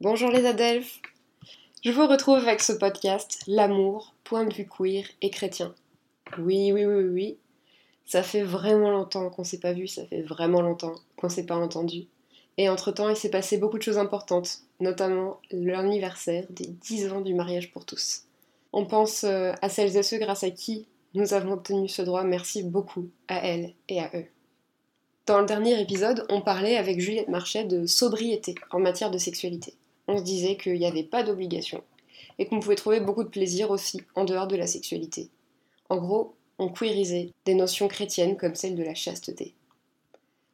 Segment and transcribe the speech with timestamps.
[0.00, 1.00] Bonjour les Adelphes
[1.84, 5.72] Je vous retrouve avec ce podcast L'amour, point de vue queer et chrétien.
[6.36, 7.38] Oui, oui, oui, oui,
[8.04, 11.54] ça fait vraiment longtemps qu'on s'est pas vu, ça fait vraiment longtemps qu'on s'est pas
[11.54, 12.06] entendu.
[12.58, 17.32] Et entre-temps, il s'est passé beaucoup de choses importantes, notamment l'anniversaire des 10 ans du
[17.32, 18.24] mariage pour tous.
[18.72, 22.24] On pense euh, à celles et ceux grâce à qui nous avons obtenu ce droit,
[22.24, 24.26] merci beaucoup à elles et à eux.
[25.26, 29.74] Dans le dernier épisode, on parlait avec Juliette Marchais de sobriété en matière de sexualité.
[30.08, 31.82] On se disait qu'il n'y avait pas d'obligation
[32.38, 35.30] et qu'on pouvait trouver beaucoup de plaisir aussi en dehors de la sexualité.
[35.88, 39.54] En gros, on queerisait des notions chrétiennes comme celle de la chasteté.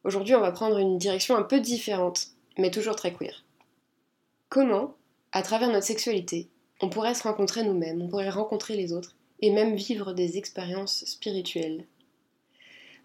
[0.05, 3.45] Aujourd'hui, on va prendre une direction un peu différente, mais toujours très queer.
[4.48, 4.95] Comment,
[5.33, 6.48] à travers notre sexualité,
[6.80, 11.05] on pourrait se rencontrer nous-mêmes, on pourrait rencontrer les autres, et même vivre des expériences
[11.05, 11.85] spirituelles?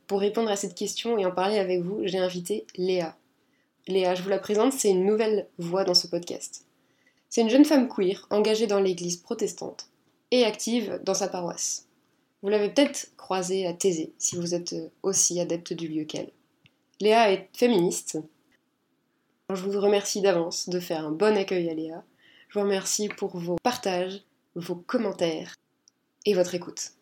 [0.08, 3.18] Pour répondre à cette question et en parler avec vous, j'ai invité Léa.
[3.88, 6.66] Léa, je vous la présente, c'est une nouvelle voix dans ce podcast.
[7.30, 9.90] C'est une jeune femme queer engagée dans l'église protestante
[10.32, 11.88] et active dans sa paroisse.
[12.42, 16.32] Vous l'avez peut-être croisée à Thésée si vous êtes aussi adepte du lieu qu'elle.
[17.00, 18.18] Léa est féministe.
[19.54, 22.04] Je vous remercie d'avance de faire un bon accueil à Léa.
[22.49, 24.24] Je vous remercie pour vos partages,
[24.55, 25.54] vos commentaires
[26.26, 26.94] et votre écoute.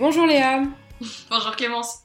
[0.00, 0.62] Bonjour Léa.
[1.28, 2.04] Bonjour Clémence.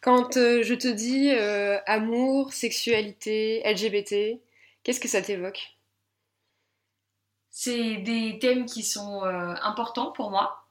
[0.00, 4.42] Quand euh, je te dis euh, amour, sexualité, LGBT,
[4.82, 5.76] qu'est-ce que ça t'évoque?
[7.50, 10.66] C'est des thèmes qui sont euh, importants pour moi,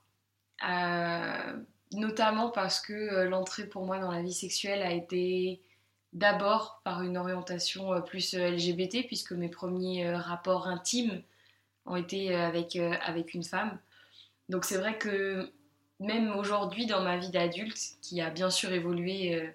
[1.94, 5.62] notamment parce que l'entrée pour moi dans la vie sexuelle a été
[6.12, 11.24] d'abord par une orientation plus LGBT, puisque mes premiers rapports intimes
[11.86, 13.80] ont été avec, avec une femme.
[14.50, 15.50] Donc c'est vrai que
[16.04, 19.48] même aujourd'hui dans ma vie d'adulte, qui a bien sûr évolué euh,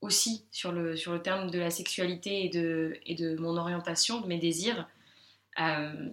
[0.00, 4.20] aussi sur le, sur le terme de la sexualité et de, et de mon orientation,
[4.20, 4.88] de mes désirs,
[5.60, 6.08] euh,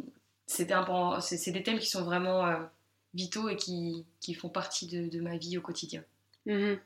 [0.47, 0.65] c'est
[1.51, 2.55] des thèmes qui sont vraiment euh,
[3.13, 6.03] vitaux et qui, qui, font partie de, ma vie au quotidien.
[6.45, 6.79] Mhm.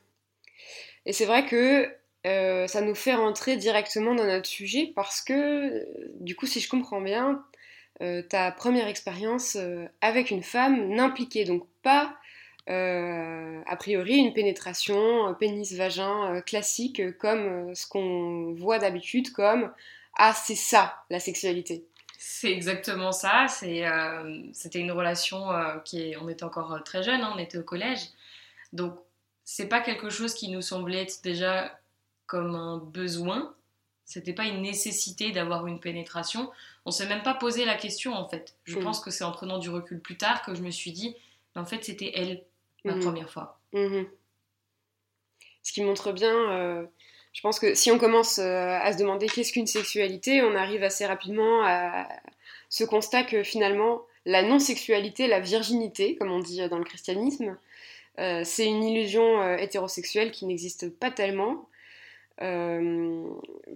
[1.06, 1.90] Et c'est vrai que
[2.68, 5.86] ça nous fait rentrer directement dans notre sujet parce que,
[6.20, 7.44] du coup, si je comprends bien,
[8.28, 9.56] ta première expérience
[10.00, 12.21] avec une femme n'impliquait donc pas euh,
[12.68, 19.72] a priori une pénétration pénis-vagin euh, classique euh, comme ce qu'on voit d'habitude comme
[20.16, 21.84] ah c'est ça la sexualité.
[22.18, 23.46] C'est exactement ça.
[23.48, 25.48] C'était une relation
[25.84, 28.10] qui est, on était encore très jeune, hein, on était au collège,
[28.72, 28.94] donc
[29.44, 31.78] c'est pas quelque chose qui nous semblait être déjà
[32.26, 33.54] comme un besoin.
[34.04, 36.50] C'était pas une nécessité d'avoir une pénétration.
[36.84, 38.54] On s'est même pas posé la question en fait.
[38.64, 38.84] Je mm.
[38.84, 41.16] pense que c'est en prenant du recul plus tard que je me suis dit,
[41.56, 42.44] en fait c'était elle
[42.84, 43.02] la mhm.
[43.02, 43.58] première fois.
[43.72, 44.06] Mhm.
[45.62, 46.84] Ce qui montre bien, euh,
[47.32, 50.82] je pense que si on commence euh, à se demander qu'est-ce qu'une sexualité, on arrive
[50.82, 52.08] assez rapidement à
[52.68, 57.56] ce constat que finalement, la non-sexualité, la virginité, comme on dit dans le christianisme,
[58.18, 61.68] euh, c'est une illusion hétérosexuelle qui n'existe pas tellement.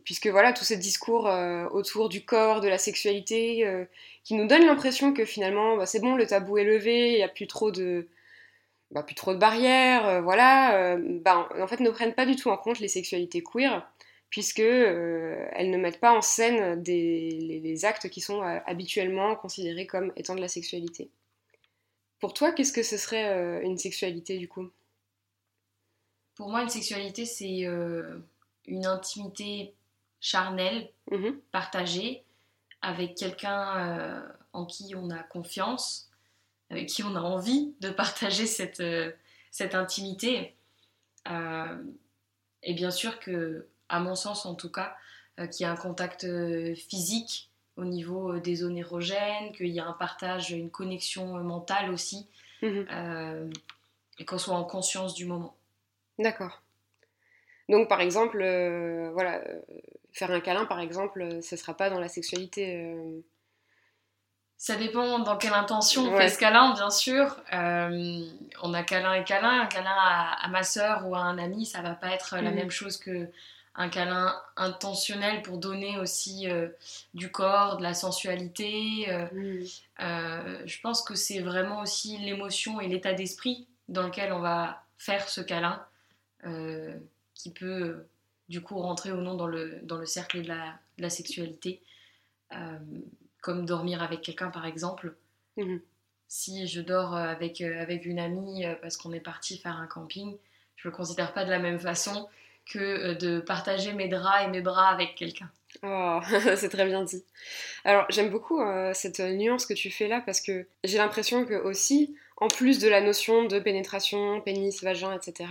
[0.04, 1.30] puisque voilà, tout ce discours
[1.70, 3.64] autour du corps, de la sexualité,
[4.24, 7.22] qui nous donne l'impression que finalement, bah, c'est bon, le tabou est levé, il n'y
[7.22, 8.08] a plus trop de,
[8.92, 12.36] bah, plus trop de barrières, euh, voilà, euh, bah, en fait ne prennent pas du
[12.36, 13.84] tout en compte les sexualités queer,
[14.30, 17.30] puisque euh, elles ne mettent pas en scène des,
[17.62, 21.10] les, actes qui sont habituellement considérés comme étant de la sexualité.
[22.20, 24.70] Pour toi, qu'est-ce que ce serait une sexualité du coup?
[26.34, 27.66] Pour moi, une sexualité, c'est
[28.66, 29.74] une intimité
[30.20, 32.24] charnelle, mmh partagée,
[32.82, 36.05] avec quelqu'un en qui on a confiance,
[36.70, 39.12] avec qui on a envie de partager cette, euh,
[39.50, 40.54] cette intimité.
[41.30, 41.82] Euh,
[42.62, 44.96] et bien sûr que, à mon sens en tout cas,
[45.38, 46.26] euh, qu'il y a un contact
[46.74, 52.26] physique au niveau des zones érogènes, qu'il y a un partage, une connexion mentale aussi,
[52.62, 53.50] mhm.
[54.18, 55.54] et qu'on soit en conscience du moment.
[56.18, 56.62] D'accord.
[57.68, 58.38] Donc par exemple,
[59.12, 59.42] voilà,
[60.12, 62.94] faire un câlin par exemple, ce ne sera pas dans la sexualité
[64.58, 67.36] ça dépend dans quelle intention on fait ce câlin, bien sûr.
[67.52, 68.24] Euh,
[68.62, 69.60] on a câlin et câlin.
[69.60, 72.54] Un câlin à, ma soeur ou à un ami, ça va pas être la mm.
[72.54, 73.28] même chose que
[73.74, 76.68] un câlin intentionnel pour donner aussi euh,
[77.12, 79.06] du corps, de la sensualité.
[79.10, 79.62] Euh,
[80.00, 80.66] mm.
[80.66, 85.28] je pense que c'est vraiment aussi l'émotion et l'état d'esprit dans lequel on va faire
[85.28, 85.84] ce câlin
[87.34, 88.06] qui peut
[88.48, 91.82] du coup rentrer ou non dans le, dans le cercle de la, sexualité,
[93.46, 95.14] comme dormir avec quelqu'un par exemple.
[95.56, 95.80] Mhm.
[96.26, 100.36] Si je dors avec, avec une amie parce qu'on est parti faire un camping,
[100.74, 102.28] je ne le considère pas de la même façon
[102.68, 105.48] que de partager mes draps et mes bras avec quelqu'un.
[105.84, 106.18] Oh,
[106.56, 107.24] c'est très bien dit.
[107.84, 108.60] Alors j'aime beaucoup
[108.92, 112.88] cette nuance que tu fais là parce que j'ai l'impression que aussi en plus de
[112.88, 115.48] la notion de pénétration, pénis, vagin, etc.,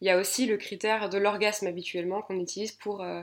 [0.00, 3.22] il y a aussi le critère de l'orgasme habituellement qu'on utilise pour, euh,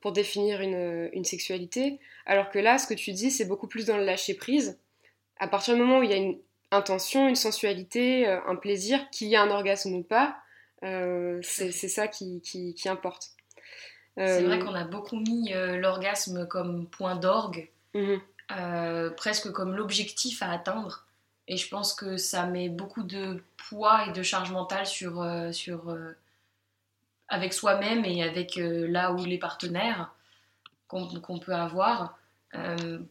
[0.00, 1.98] pour définir une, sexualité.
[2.26, 4.78] Alors que là, ce que tu dis, c'est beaucoup plus dans le lâcher prise.
[5.38, 6.38] À partir du moment où il y a une
[6.70, 10.36] intention, une sensualité, euh, un plaisir, qu'il y ait un orgasme ou pas,
[10.82, 13.30] euh, c'est ça qui, importe.
[14.16, 18.20] C'est vrai qu'on a beaucoup mis l'orgasme comme point d'orgue, mhm.
[19.16, 21.06] presque comme l'objectif à atteindre.
[21.50, 25.50] Et je pense que ça met beaucoup de poids et de charge mentale sur, euh,
[25.50, 26.16] sur, euh,
[27.30, 30.12] avec soi-même et avec euh, là où les partenaires
[30.88, 32.18] qu'on peut avoir.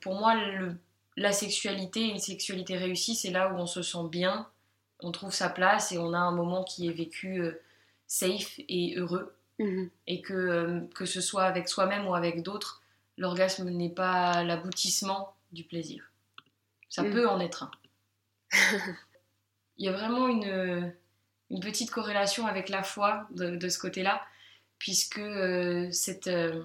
[0.01, 0.75] pour moi, le,
[1.15, 4.49] la sexualité, une sexualité réussie, c'est là où on se sent bien,
[4.99, 7.41] on trouve sa place et on a un moment qui est vécu
[8.05, 9.33] safe et heureux.
[9.59, 9.89] Mhm.
[10.07, 12.81] Et que, que ce soit avec soi-même ou avec d'autres,
[13.17, 16.11] l'orgasme n'est pas l'aboutissement du plaisir.
[16.89, 17.13] Ça mhm.
[17.13, 17.71] peut en être un.
[19.77, 20.93] il y a vraiment une,
[21.49, 24.21] une, petite corrélation avec la foi de, ce côté-là,
[24.77, 26.63] puisque euh, cette, euh,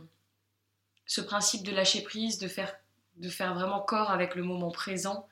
[1.07, 2.75] ce principe de lâcher prise, de faire,
[3.17, 5.29] de faire vraiment corps avec le moment présent,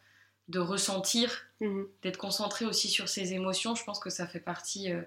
[0.49, 1.87] de ressentir, mhm.
[2.03, 5.03] d'être concentré aussi sur ses émotions, je pense que ça fait partie euh,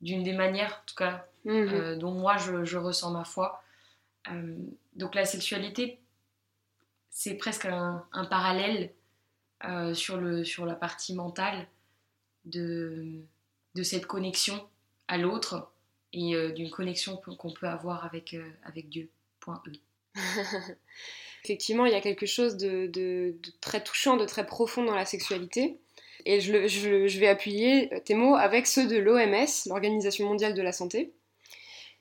[0.00, 1.98] d'une des manières, en tout cas, mhm.
[1.98, 3.62] dont moi je, je, ressens ma foi.
[4.96, 6.00] donc la sexualité,
[7.10, 8.92] c'est presque un, un parallèle
[9.94, 11.66] sur, le, sur la partie mentale
[12.44, 13.24] de,
[13.74, 14.66] de cette connexion
[15.08, 15.72] à l'autre
[16.12, 19.10] et euh, d'une connexion qu'on peut avoir avec, euh, avec Dieu.
[19.46, 19.72] E.
[21.44, 25.78] Effectivement, il y a quelque chose de, très touchant, de très profond dans la sexualité.
[26.24, 30.72] Et je, je, vais appuyer tes mots avec ceux de l'OMS, l'Organisation mondiale de la
[30.72, 31.12] santé,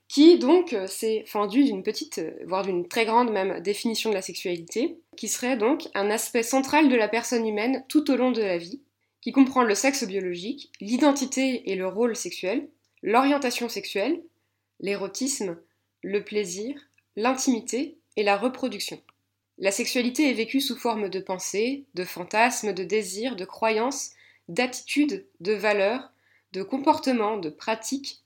[0.07, 4.21] qui donc s'est fendu d'une petite, euh, voire d'une très grande même définition de la
[4.21, 8.41] sexualité, qui serait donc un aspect central de la personne humaine tout au long de
[8.41, 8.81] la vie,
[9.23, 12.67] qui comprend le sexe biologique, l'identité et le rôle sexuel,
[13.01, 14.21] l'orientation sexuelle,
[14.81, 15.57] l'érotisme,
[16.01, 16.75] le plaisir,
[17.15, 19.01] l'intimité et la reproduction.
[19.57, 24.11] La sexualité est vécue sous forme de pensée, de fantasmes, de désirs, de croyances,
[24.49, 26.11] d'attitudes, de valeurs,
[26.51, 28.23] de comportements, de pratiques,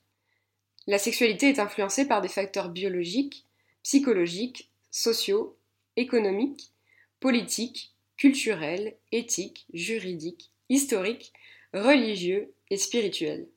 [0.87, 3.45] la sexualité est influencée par des facteurs biologiques,
[3.83, 5.57] psychologiques, sociaux,
[5.97, 6.71] économiques,
[7.19, 11.33] politiques, culturels, éthiques, juridiques, historiques,
[11.73, 13.47] religieux et spirituels.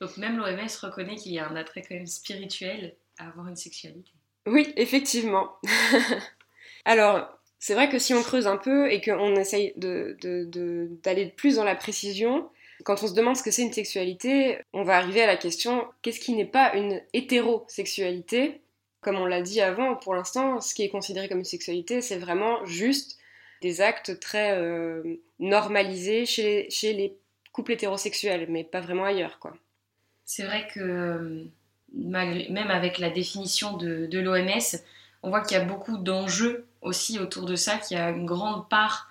[0.00, 3.56] Donc même l'OMS reconnaît qu'il y a un attrait quand même spirituel à avoir une
[3.56, 4.12] sexualité.
[4.46, 5.56] Oui, effectivement.
[6.84, 10.14] Alors, c'est vrai que si on creuse un peu et qu'on essaye d'aller
[11.26, 12.48] de, plus dans la précision,
[12.84, 15.86] quand on se demande ce que c'est une sexualité, on va arriver à la question
[16.02, 18.60] qu'est-ce qui n'est pas une hétérosexualité?
[19.00, 22.18] Comme on l'a dit avant, pour l'instant, ce qui est considéré comme une sexualité, c'est
[22.18, 23.18] vraiment juste
[23.62, 27.16] des actes très euh, normalisés chez les,
[27.52, 29.56] couples hétérosexuels, mais pas vraiment ailleurs, quoi.
[30.24, 31.44] C'est vrai que euh,
[31.92, 34.78] même avec la définition de, l'OMS,
[35.24, 38.26] on voit qu'il y a beaucoup d'enjeux aussi autour de ça, qu'il y a une
[38.26, 39.10] grande part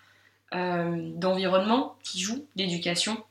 [0.53, 3.22] euh, d'environnement qui joue, d'éducation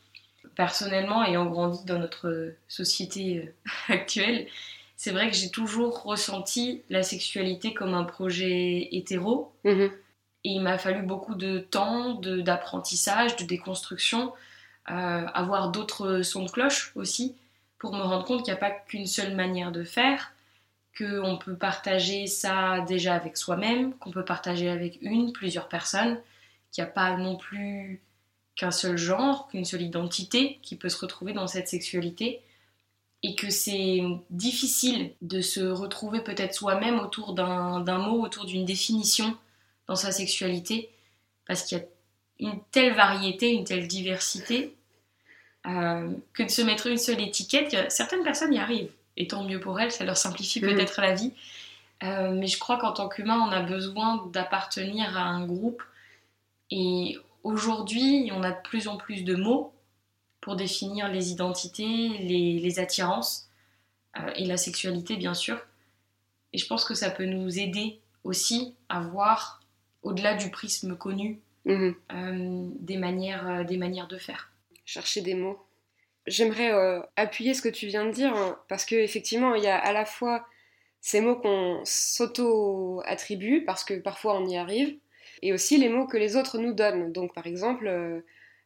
[0.55, 3.55] personnellement, ayant grandi dans notre société euh,
[3.95, 4.47] actuelle,
[4.97, 9.53] c'est vrai que j'ai toujours ressenti la sexualité comme un projet hétéro.
[9.65, 9.91] Mhm.
[10.47, 14.33] Et il m'a fallu beaucoup de temps, d'apprentissage, de, déconstruction,
[14.89, 17.35] euh, avoir d'autres sons de cloche aussi,
[17.81, 20.31] pour me rendre compte qu'il n'y a pas qu'une seule manière de faire,
[20.97, 26.17] qu'on peut partager ça déjà avec soi-même, qu'on peut partager avec une, plusieurs personnes,
[26.71, 28.01] qu'il n'y a pas non plus
[28.55, 32.41] qu'un seul genre, qu'une seule identité qui peut se retrouver dans cette sexualité
[33.25, 34.01] et que c'est
[34.31, 39.37] difficile de se retrouver peut-être soi-même autour d'un mot, autour d'une définition
[39.87, 40.91] dans sa sexualité
[41.47, 41.85] parce qu'il y a
[42.41, 44.75] une telle variété, une telle diversité
[45.67, 49.61] euh, que de se mettre une seule étiquette, certaines personnes y arrivent et tant mieux
[49.61, 50.69] pour elles, ça leur simplifie mmh.
[50.69, 51.33] peut-être la vie.
[52.03, 55.83] Euh, mais je crois qu'en tant qu'humain, on a besoin d'appartenir à un groupe
[56.71, 59.73] et Aujourd'hui, on a de plus en plus de mots
[60.41, 63.49] pour définir les identités, les, attirances
[64.19, 65.57] euh, et la sexualité, bien sûr.
[66.53, 69.61] Et je pense que ça peut nous aider aussi à voir,
[70.03, 71.95] au-delà du prisme connu, mhm.
[72.13, 74.53] euh, des, manières, euh, des manières de faire.
[74.85, 75.59] Chercher des mots.
[76.27, 76.73] J'aimerais
[77.15, 80.05] appuyer ce que tu viens de dire, hein, parce qu'effectivement, il y a à la
[80.05, 80.45] fois
[81.07, 84.97] ces mots qu'on s'auto-attribue parce que parfois on y arrive,
[85.41, 87.13] et aussi les mots que les autres nous donnent.
[87.13, 88.21] Donc par exemple, euh,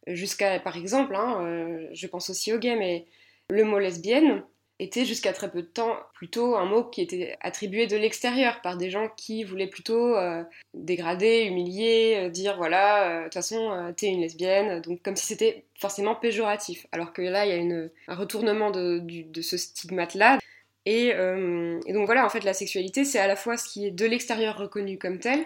[0.06, 3.06] jusqu'à, par exemple, hein, euh, je pense aussi au gay, mais
[3.50, 4.42] le mot lesbienne
[4.82, 8.76] était jusqu'à très peu de temps plutôt un mot qui était attribué de l'extérieur par
[8.76, 10.42] des gens qui voulaient plutôt euh,
[10.74, 16.14] dégrader, humilier, dire voilà, de toute façon, t'es une lesbienne, donc comme si c'était forcément
[16.14, 16.86] péjoratif.
[16.92, 19.02] Alors que là, il y a un retournement de,
[19.42, 20.38] ce stigmate-là.
[20.86, 23.90] Et, et, donc voilà, en fait, la sexualité, c'est à la fois ce qui est
[23.90, 25.44] de l'extérieur reconnu comme tel,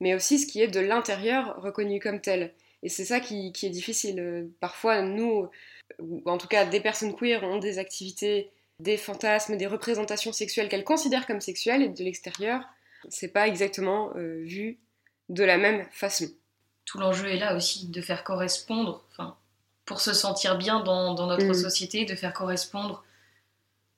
[0.00, 2.52] mais aussi ce qui est de l'intérieur reconnu comme tel.
[2.84, 4.50] Et c'est ça qui, est difficile.
[4.60, 5.48] Parfois, nous,
[5.98, 8.50] ou en tout cas des personnes queer, ont des activités,
[8.80, 12.62] des fantasmes, des représentations sexuelles qu'elles considèrent comme sexuelles, et de l'extérieur,
[13.08, 14.78] c'est pas exactement euh, vu
[15.28, 16.26] de la même façon.
[16.84, 19.36] Tout l'enjeu est là aussi de faire correspondre, enfin,
[19.84, 21.54] pour se sentir bien dans, notre mm.
[21.54, 23.04] société, de faire correspondre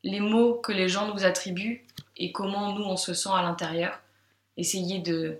[0.02, 1.84] les mots que les gens nous attribuent
[2.16, 4.00] et comment nous on se sent à l'intérieur.
[4.56, 5.38] Essayer de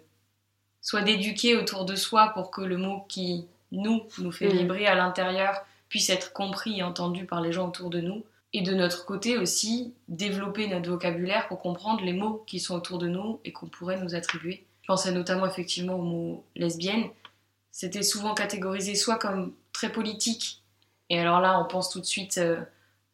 [0.81, 4.57] soit d'éduquer autour de soi pour que le mot qui nous, nous fait mm.
[4.57, 8.25] vibrer à l'intérieur puisse être compris et entendu par les gens autour de nous.
[8.53, 12.99] Et de notre côté aussi, développer notre vocabulaire pour comprendre les mots qui sont autour
[12.99, 14.65] de nous et qu'on pourrait nous attribuer.
[14.83, 17.09] Je pensais notamment effectivement au mot lesbienne.
[17.73, 20.63] C'était souvent catégorisé soit comme très politique,
[21.11, 22.63] et alors là on pense tout de suite euh,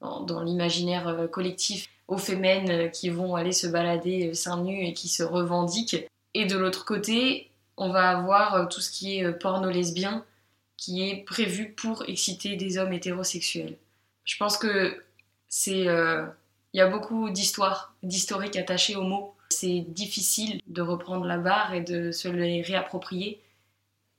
[0.01, 4.93] dans, l'imaginaire euh, collectif aux fémènes euh, qui vont aller se balader seins nus et
[4.93, 6.07] qui se revendiquent.
[6.35, 10.25] Et de l'autre côté, on va avoir tout ce qui est porno lesbien
[10.77, 13.77] qui est prévu pour exciter des hommes hétérosexuels.
[14.25, 15.03] Je pense que
[15.55, 16.25] c'est euh,
[16.73, 19.35] il y a beaucoup d'histoires, d'historiques attachées aux mots.
[19.51, 23.39] C'est difficile de reprendre la barre et de se les réapproprier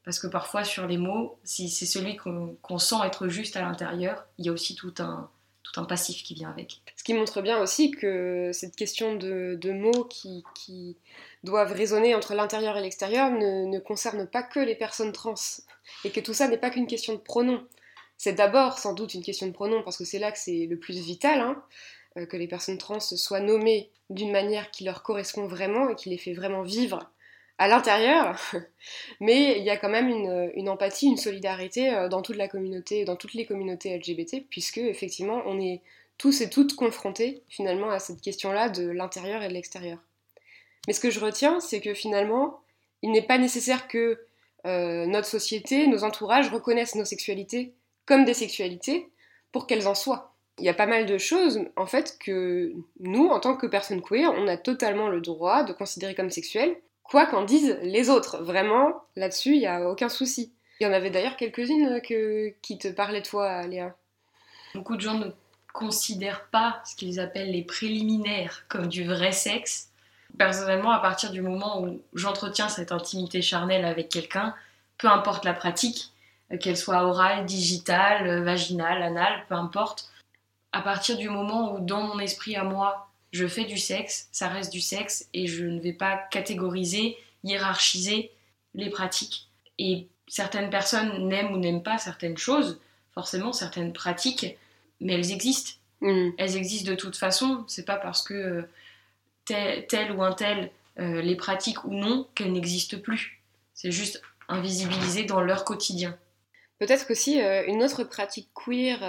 [0.06, 4.28] parce que parfois sur les mots, si c'est celui qu'on sent être juste à l'intérieur,
[4.38, 5.28] il y a aussi tout un,
[5.64, 6.82] tout un passif qui vient avec.
[6.96, 10.98] Ce qui montre bien aussi que cette question de, mots qui,
[11.44, 15.34] doivent résonner entre l'intérieur et l'extérieur ne, ne, concerne pas que les personnes trans,
[16.06, 17.64] et que tout ça n'est pas qu'une question de pronoms.
[18.24, 20.78] C'est d'abord sans doute une question de pronoms, parce que c'est là que c'est le
[20.78, 21.62] plus vital, hein,
[22.16, 26.10] euh, que les personnes trans soient nommées d'une manière qui leur correspond vraiment et qui
[26.10, 27.12] les fait vraiment vivre
[27.58, 28.40] à l'intérieur,
[29.20, 33.04] mais il y a quand même une, empathie, une solidarité euh, dans toute la communauté,
[33.04, 35.82] dans toutes les communautés LGBT, puisque effectivement on est
[36.18, 39.98] tous et toutes confrontés finalement à cette question-là de l'intérieur et de l'extérieur.
[40.88, 42.62] Mais ce que je retiens, c'est que finalement,
[43.02, 44.22] il n'est pas nécessaire que
[44.66, 47.74] euh, notre société, nos entourages reconnaissent nos sexualités
[48.06, 49.10] comme des sexualités
[49.52, 50.34] pour qu'elles en soient.
[50.60, 54.02] Il y a pas mal de choses, en fait, que nous, en tant que personnes
[54.02, 58.44] queer, on a totalement le droit de considérer comme sexuelles, quoi qu'en disent les autres.
[58.44, 60.54] Vraiment, là-dessus, il n'y a aucun souci.
[60.80, 63.96] Il y en avait d'ailleurs quelques-unes qui te parlaient toi, Léa.
[64.76, 65.30] Beaucoup de gens ne
[65.72, 69.90] considèrent pas ce qu'ils appellent les préliminaires comme du vrai sexe.
[70.38, 74.56] Personnellement, à partir du moment où j'entretiens cette intimité charnelle avec quelqu'un,
[74.98, 76.13] peu importe la pratique,
[76.60, 80.12] qu'elle soit orale, digitale, vaginale, anale, peu importe,
[80.72, 84.48] à partir du moment où dans mon esprit à moi, je fais du sexe, ça
[84.48, 88.32] reste du sexe et je ne vais pas catégoriser, hiérarchiser
[88.76, 89.48] les pratiques.
[89.80, 92.80] Et certaines personnes n'aiment ou n'aiment pas certaines choses,
[93.14, 94.58] forcément certaines pratiques,
[95.00, 95.74] mais elles existent.
[96.02, 96.30] Mm.
[96.38, 97.64] Elles existent de toute façon.
[97.68, 98.62] C'est pas parce que euh,
[99.46, 103.42] tel, ou un tel euh, les pratique ou non qu'elles n'existent plus.
[103.74, 106.18] C'est juste invisibilisé dans leur quotidien.
[106.80, 109.00] Peut-être qu'aussi euh, une autre pratique queer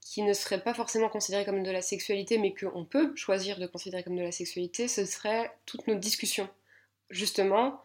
[0.00, 3.66] qui ne serait pas forcément considérée comme de la sexualité, mais qu'on peut choisir de
[3.66, 6.48] considérer comme de la sexualité, ce serait toutes nos discussions.
[7.10, 7.80] Justement,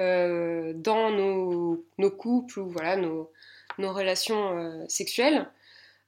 [0.00, 3.30] euh, dans nos, couples ou voilà, nos,
[3.78, 5.48] relations euh, sexuelles,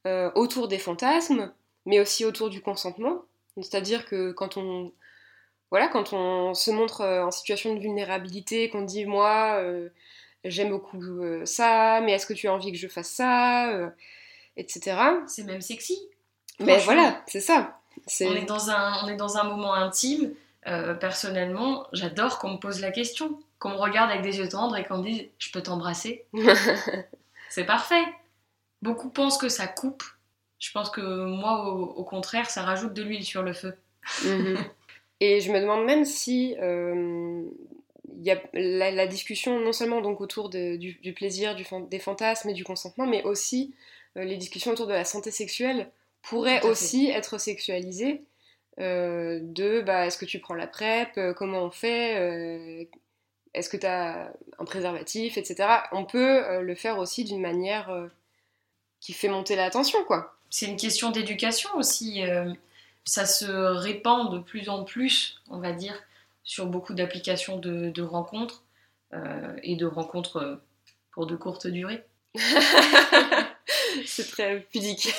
[0.07, 1.53] euh, autour des fantasmes,
[1.87, 3.23] mais aussi autour du consentement.
[3.57, 4.93] C'est-à-dire que quand on,
[5.71, 9.63] voilà, quand on se montre en situation de vulnérabilité, qu'on dit moi,
[10.45, 13.93] j'aime beaucoup ça, mais est-ce que tu as envie que je fasse ça
[14.57, 14.97] etc.
[15.27, 15.99] C'est même sexy.
[16.61, 17.81] Mais voilà, c'est ça.
[18.21, 20.33] On, est dans un, on est dans un moment intime.
[20.67, 24.77] Euh, personnellement, j'adore qu'on me pose la question, qu'on me regarde avec des yeux tendres
[24.77, 26.25] et qu'on me dise Je peux t'embrasser
[27.51, 28.05] C'est parfait.
[28.83, 30.05] Beaucoup pensent que ça coupe.
[30.59, 33.77] Je pense que moi, au, contraire, ça rajoute de l'huile sur le feu.
[34.25, 34.57] Mhm.
[35.21, 37.43] Et je me demande même si euh,
[38.23, 42.64] y a la, discussion non seulement donc autour du, plaisir, du, des fantasmes et du
[42.64, 43.75] consentement, mais aussi
[44.16, 45.90] euh, les discussions autour de la santé sexuelle
[46.23, 48.23] pourraient aussi être sexualisées.
[48.80, 52.88] Euh, de bah, est-ce que tu prends la PrEP, euh, comment on fait,
[53.54, 55.68] est-ce que tu as un préservatif, etc.
[55.92, 58.11] On peut le faire aussi d'une manière
[59.00, 60.37] qui fait monter l'attention, quoi.
[60.50, 62.23] C'est une question d'éducation aussi.
[63.04, 66.02] ça se répand de plus en plus, on va dire,
[66.45, 68.63] sur beaucoup d'applications de, rencontres
[69.13, 70.57] euh, et de rencontres euh,
[71.13, 72.05] pour de courtes durées.
[74.07, 75.13] C'est très pudique.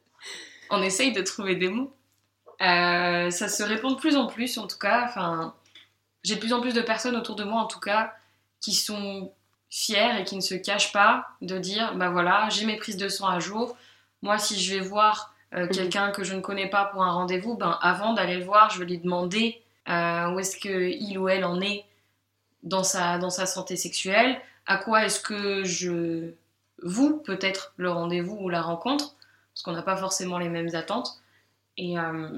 [0.70, 1.94] on essaye de trouver des mots.
[2.62, 5.04] Euh, ça se répand de plus en plus, en tout cas.
[5.04, 5.54] Enfin,
[6.22, 8.14] j'ai de plus en plus de personnes autour de moi, en tout cas,
[8.60, 9.32] qui sont
[9.70, 13.08] fières et qui ne se cachent pas de dire, bah voilà, j'ai mes prises de
[13.08, 13.76] sang à jour.
[14.22, 15.70] Moi, si je vais voir euh, mhm.
[15.70, 18.78] quelqu'un que je ne connais pas pour un rendez-vous, ben avant d'aller le voir, je
[18.78, 21.84] vais lui demander euh, où est-ce que il ou elle en est
[22.62, 26.30] dans sa, dans sa santé sexuelle, à quoi est-ce que je
[26.82, 29.14] vous peut-être le rendez-vous ou la rencontre,
[29.54, 31.20] parce qu'on n'a pas forcément les mêmes attentes.
[31.76, 32.28] Et euh,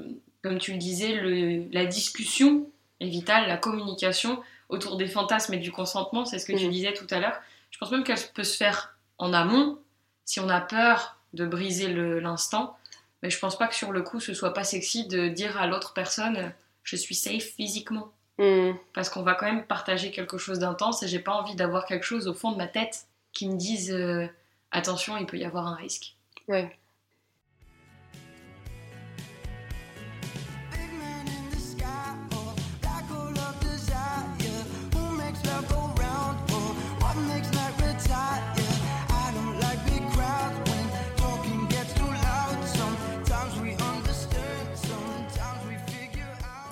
[0.41, 5.57] comme tu le disais, le, la discussion est vitale, la communication autour des fantasmes et
[5.57, 6.71] du consentement, c'est ce que tu mhm.
[6.71, 7.39] disais tout à l'heure.
[7.71, 9.79] Je pense même qu'elle peut se faire en amont,
[10.25, 11.87] si on a peur de briser
[12.21, 12.77] l'instant.
[13.21, 15.67] Mais je pense pas que sur le coup, ce soit pas sexy de dire à
[15.67, 16.53] l'autre personne
[16.83, 18.11] je suis safe physiquement.
[18.37, 18.71] Hmm.
[18.93, 22.05] Parce qu'on va quand même partager quelque chose d'intense et j'ai pas envie d'avoir quelque
[22.05, 24.27] chose au fond de ma tête qui me dise euh,
[24.71, 26.15] attention, il peut y avoir un risque.
[26.47, 26.75] Ouais.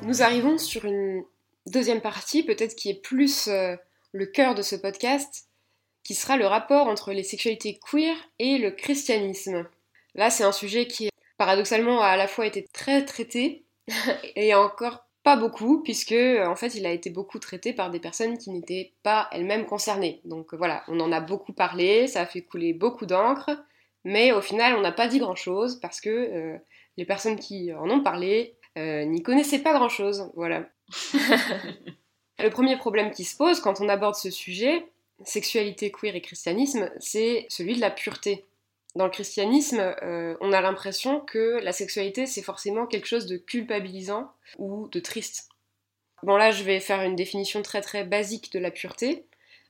[0.08, 1.26] Nous arrivons sur une
[1.66, 3.76] deuxième partie, peut-être qui est plus euh,
[4.14, 5.50] le cœur de ce podcast,
[6.06, 9.68] qui sera le rapport entre les sexualités queer et le christianisme.
[10.16, 13.66] Là, c'est un sujet qui, paradoxalement, a à la fois été très traité
[14.38, 18.38] et encore pas beaucoup, puisque en fait, il a été beaucoup traité par des personnes
[18.38, 20.22] qui n'étaient pas elles-mêmes concernées.
[20.24, 23.50] Donc voilà, on en a beaucoup parlé, ça a fait couler beaucoup d'encre,
[24.06, 26.58] mais au final, on n'a pas dit grand-chose parce que euh,
[26.96, 30.32] les personnes qui en ont parlé euh, n'y connaissait pas grand-chose.
[30.36, 30.70] Voilà.
[32.40, 34.86] le premier problème qui se pose quand on aborde ce sujet,
[35.24, 38.46] sexualité, queer et christianisme, c'est celui de la pureté.
[38.96, 43.38] Dans le christianisme, euh, on a l'impression que la sexualité, c'est forcément quelque chose de
[43.38, 45.50] culpabilisant ou de triste.
[46.24, 49.26] Bon là, je vais faire une définition très très basique de la pureté.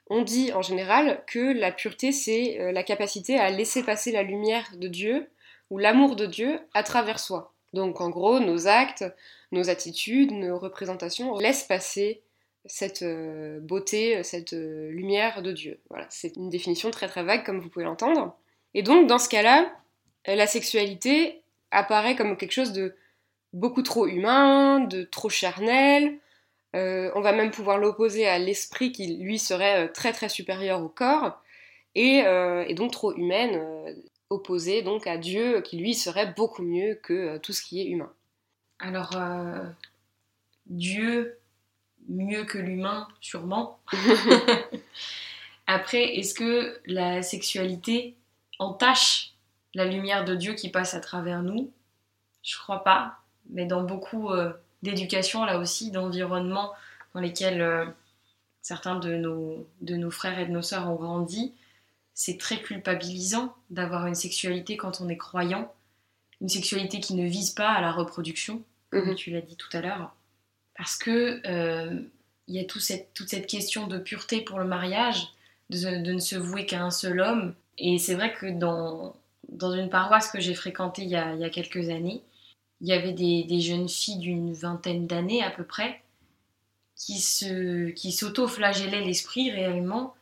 [0.10, 4.24] On dit en général que la pureté, c'est euh, la capacité à laisser passer la
[4.24, 5.30] lumière de Dieu
[5.70, 7.54] ou l'amour de Dieu à travers soi.
[7.74, 9.06] Donc en gros, nos actes,
[9.52, 12.22] nos attitudes, nos représentations laissent passer
[12.68, 15.80] cette euh, beauté, cette euh, lumière de Dieu.
[15.90, 18.38] Voilà, c'est une définition très très vague comme vous pouvez l'entendre.
[18.74, 19.72] Et donc dans ce cas-là,
[20.26, 22.96] la sexualité apparaît comme quelque chose de
[23.54, 26.20] beaucoup trop humain, de trop charnel.
[26.76, 30.90] Euh, on va même pouvoir l'opposer à l'esprit qui lui serait très très supérieur au
[30.90, 31.42] corps
[31.96, 32.24] et
[32.76, 33.60] donc trop humaine,
[34.30, 37.86] opposé donc à Dieu qui lui serait beaucoup mieux que euh, tout ce qui est
[37.86, 38.12] humain.
[38.80, 39.63] Alors, euh,
[40.68, 41.40] Dieu
[42.10, 43.80] mieux que l'humain, sûrement.
[45.68, 48.16] Après, est-ce que la sexualité
[48.60, 49.34] entache
[49.74, 51.72] la lumière de Dieu qui passe à travers nous?
[52.44, 56.74] Je crois pas, mais dans beaucoup euh, d'éducation, là aussi, d'environnement
[57.13, 57.94] dans lesquels
[58.62, 61.54] certains de nos, de nos frères et de nos sœurs ont grandi,
[62.18, 65.72] c'est très culpabilisant d'avoir une sexualité quand on est croyant,
[66.42, 69.16] une sexualité qui ne vise pas à la reproduction, comme mhm.
[69.16, 70.16] tu l'as dit tout à l'heure,
[70.76, 72.02] parce que euh,
[72.48, 75.28] il y a toute cette question de pureté pour le mariage,
[75.70, 77.54] de, ne se vouer qu'à un seul homme.
[77.78, 79.16] Et c'est vrai que dans,
[79.50, 82.24] dans une paroisse que j'ai fréquentée il y, a, quelques années,
[82.82, 86.02] il y avait des, jeunes filles d'une vingtaine d'années à peu près
[86.96, 90.16] qui s'auto-flagellaient l'esprit réellement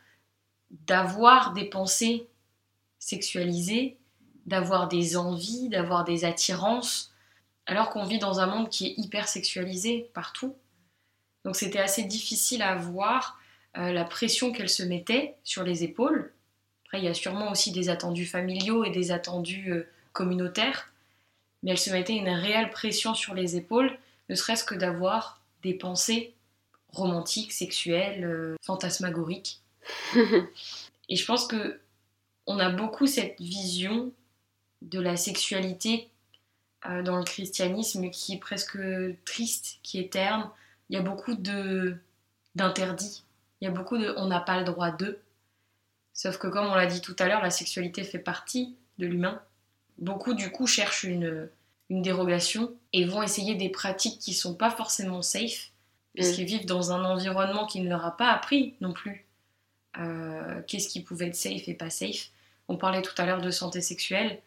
[0.70, 2.26] d'avoir des pensées
[2.98, 3.96] sexualisées,
[4.46, 7.12] d'avoir des envies, d'avoir des attirances,
[7.66, 10.54] alors qu'on vit dans un monde qui est hyper sexualisé partout.
[11.44, 13.38] Donc c'était assez difficile à voir
[13.76, 16.32] euh, la pression qu'elle se mettait sur les épaules.
[16.84, 20.92] Après, il y a sûrement aussi des attendus familiaux et des attendus euh, communautaires,
[21.62, 23.96] mais elle se mettait une réelle pression sur les épaules,
[24.28, 26.34] ne serait-ce que d'avoir des pensées
[26.88, 29.60] romantiques, sexuelles, euh, fantasmagoriques.
[31.08, 31.80] et je pense que
[32.46, 34.12] on a beaucoup cette vision
[34.82, 36.08] de la sexualité
[36.86, 38.78] euh, dans le christianisme qui est presque
[39.24, 40.48] triste, qui est terne.
[40.88, 41.96] Il y a beaucoup de
[42.54, 43.24] d'interdits.
[43.60, 45.18] Il y a beaucoup de on n'a pas le droit de.
[46.14, 49.42] Sauf que comme on l'a dit tout à l'heure, la sexualité fait partie de l'humain.
[49.98, 51.48] Beaucoup du coup cherchent une,
[51.90, 55.70] une dérogation et vont essayer des pratiques qui sont pas forcément safe,
[56.14, 56.48] puisqu'ils mm.
[56.48, 59.25] vivent dans un environnement qui ne leur a pas appris non plus
[60.00, 62.30] euh, qu'est-ce qui pouvait être safe et pas safe.
[62.68, 64.40] On parlait tout à l'heure de santé sexuelle.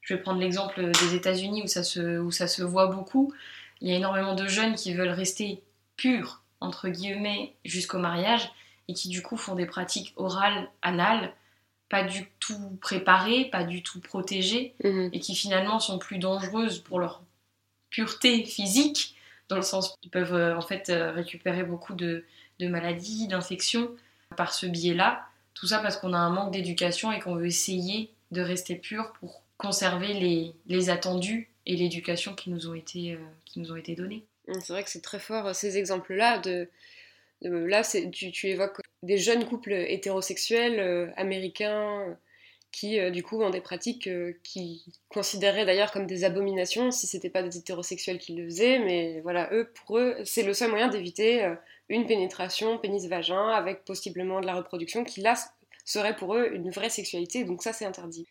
[0.00, 3.32] Je vais prendre l'exemple des États-Unis où, ça se, où ça se voit beaucoup.
[3.80, 5.62] Il y a énormément de jeunes qui veulent rester
[5.96, 8.50] purs, entre guillemets, jusqu'au mariage
[8.88, 11.32] et qui du coup font des pratiques orales, anales,
[11.88, 15.10] pas du tout préparées, pas du tout protégées mhm.
[15.12, 17.22] et qui finalement sont plus dangereuses pour leur
[17.90, 19.14] pureté physique,
[19.48, 22.24] dans le sens qu'ils peuvent euh, en fait euh, récupérer beaucoup de,
[22.58, 23.90] de maladies, d'infections
[24.32, 25.24] par ce biais-là.
[25.54, 29.12] Tout ça parce qu'on a un manque d'éducation et qu'on veut essayer de rester pur
[29.20, 33.76] pour conserver les, les attendus et l'éducation qui nous ont été, euh, qui nous ont
[33.76, 34.24] été donnés.
[34.48, 36.38] Mmh, c'est vrai que c'est très fort euh, ces exemples-là.
[36.38, 36.68] De,
[37.42, 42.16] là, tu, tu, évoques des jeunes couples hétérosexuels euh, américains
[42.72, 44.08] qui, du coup, ont des pratiques
[44.42, 48.78] qui considéraient d'ailleurs comme des abominations si c'était pas des hétérosexuels qui le faisaient.
[48.78, 51.54] Mais voilà, eux, pour eux, c'est le seul moyen d'éviter
[51.88, 55.34] une pénétration pénis-vagin avec possiblement de la reproduction qui là
[55.84, 57.44] serait pour eux une vraie sexualité.
[57.44, 58.26] Donc ça, c'est interdit.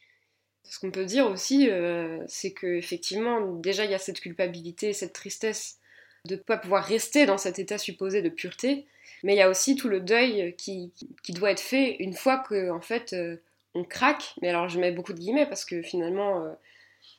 [0.63, 5.13] Ce qu'on peut dire aussi, euh, c'est qu'effectivement, déjà, il y a cette culpabilité, cette
[5.13, 5.77] tristesse
[6.25, 8.85] de ne pas pouvoir rester dans cet état supposé de pureté,
[9.23, 10.93] mais il y a aussi tout le deuil qui,
[11.29, 13.37] doit être fait une fois que, en fait, euh,
[13.73, 14.35] on craque.
[14.41, 16.51] Mais alors, je mets beaucoup de guillemets parce que finalement, euh,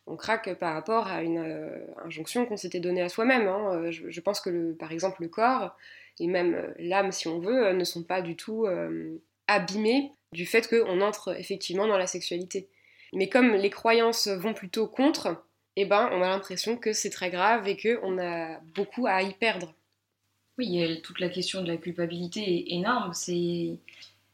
[0.07, 1.45] on craque par rapport à une
[2.05, 3.49] injonction qu'on s'était donnée à soi-même.
[3.49, 3.91] Hein.
[3.91, 5.77] Je, pense que, par exemple, le corps
[6.21, 8.67] et même l'âme, si on veut, ne sont pas du tout
[9.49, 12.69] abîmés du fait qu'on entre effectivement dans la sexualité.
[13.13, 15.45] Mais comme les croyances vont plutôt contre,
[15.77, 19.33] eh ben, on a l'impression que c'est très grave et qu'on a beaucoup à y
[19.35, 19.75] perdre.
[20.59, 23.13] Oui, toute la question de la culpabilité est énorme.
[23.15, 23.79] C'est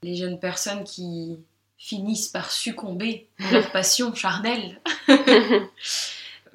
[0.02, 1.38] les jeunes personnes qui
[1.78, 4.80] finissent par succomber à leur passion charnelle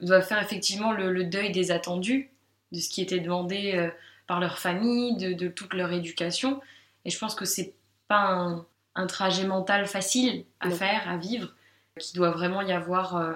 [0.02, 2.30] doivent faire effectivement le, deuil des attendus,
[2.72, 3.90] de ce qui était demandé euh,
[4.28, 6.62] par leur famille, de, toute leur éducation.
[7.06, 7.74] Et je pense que c'est
[8.08, 8.64] pas
[8.96, 11.54] un, trajet mental facile à faire, à vivre
[12.00, 13.34] qu'il doit vraiment y avoir euh,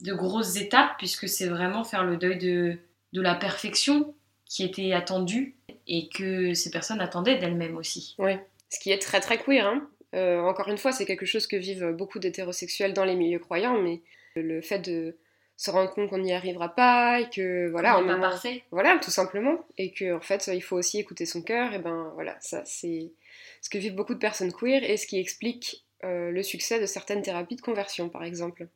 [0.00, 2.78] de grosses étapes, puisque c'est vraiment faire le deuil de,
[3.12, 8.14] de la perfection qui était attendue et que ces personnes attendaient d'elles-mêmes aussi.
[8.18, 8.32] Oui,
[8.70, 9.66] ce qui est très très queer.
[9.66, 9.88] Hein.
[10.16, 13.80] Euh, encore une fois, c'est quelque chose que vivent beaucoup d'hétérosexuels dans les milieux croyants,
[13.80, 14.00] mais
[14.34, 15.16] le fait de
[15.56, 18.62] se rendre compte qu'on n'y arrivera pas et que voilà on n'est pas parfait.
[18.70, 19.66] Voilà tout simplement.
[19.78, 21.72] Et que en fait il faut aussi écouter son cœur.
[21.72, 23.12] Et ben voilà ça c'est
[23.62, 26.86] ce que vivent beaucoup de personnes queer et ce qui explique euh, le succès de
[26.86, 28.68] certaines thérapies de conversion, par exemple.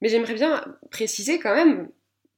[0.00, 1.88] Mais j'aimerais bien préciser quand même,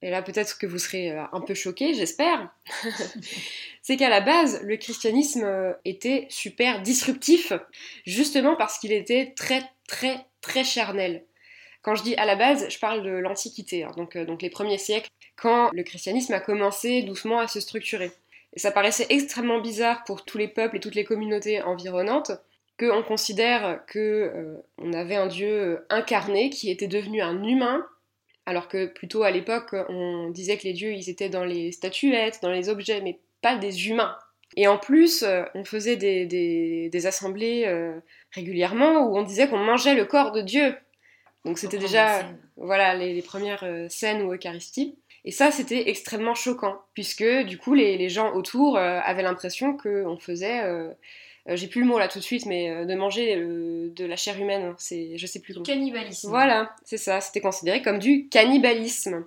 [0.04, 2.54] et là peut-être que vous serez euh, un peu choqués, j'espère,
[3.82, 7.52] c'est qu'à la base, le christianisme euh, était super disruptif,
[8.06, 11.24] justement parce qu'il était très très très charnel.
[11.82, 14.78] Quand je dis à la base, je parle de l'Antiquité, hein, donc, donc les premiers
[14.78, 18.12] siècles, quand le christianisme a commencé doucement à se structurer.
[18.52, 22.30] Et ça paraissait extrêmement bizarre pour tous les peuples et toutes les communautés environnantes
[22.78, 24.62] qu'on considère qu'on euh,
[24.92, 27.86] avait un dieu euh, incarné qui était devenu un humain,
[28.46, 32.40] alors que plutôt à l'époque on disait que les dieux ils étaient dans les statuettes,
[32.42, 34.16] dans les objets, mais pas des humains.
[34.56, 37.66] Et en plus, euh, on faisait des, assemblées
[38.32, 40.76] régulièrement où on disait qu'on mangeait le corps de Dieu.
[41.44, 42.22] Donc c'était déjà
[42.56, 44.96] voilà les, premières scènes ou Eucharistie.
[45.26, 50.62] Et ça, c'était extrêmement choquant, puisque du coup, les, gens autour avaient l'impression qu'on faisait
[50.62, 50.90] euh,
[51.46, 54.16] j'ai plus le mot là tout de suite, mais euh, de manger euh, de la
[54.16, 55.64] chair humaine, hein, c'est, je sais plus comment.
[55.64, 56.28] Cannibalisme.
[56.28, 59.24] Voilà, c'est ça, c'était considéré comme du cannibalisme.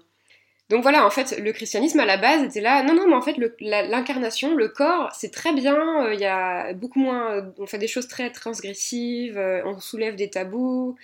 [0.70, 2.84] Donc voilà, en fait, le christianisme à la base était là.
[2.84, 6.12] Non, non, mais en fait, l'incarnation, le, corps, c'est très bien.
[6.12, 7.54] Il y a beaucoup moins.
[7.58, 10.98] on fait des choses très transgressives, on soulève des tabous,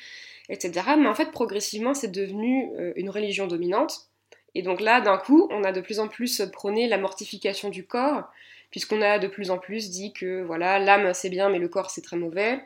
[0.49, 0.81] etc.
[0.97, 4.09] Mais en fait, progressivement, c'est devenu une religion dominante.
[4.53, 7.85] Et donc là, d'un coup, on a de plus en plus prôné la mortification du
[7.85, 8.29] corps,
[8.73, 11.91] puisqu'on a de plus en plus dit que voilà l'âme c'est bien mais le corps
[11.91, 12.59] c'est très mauvais.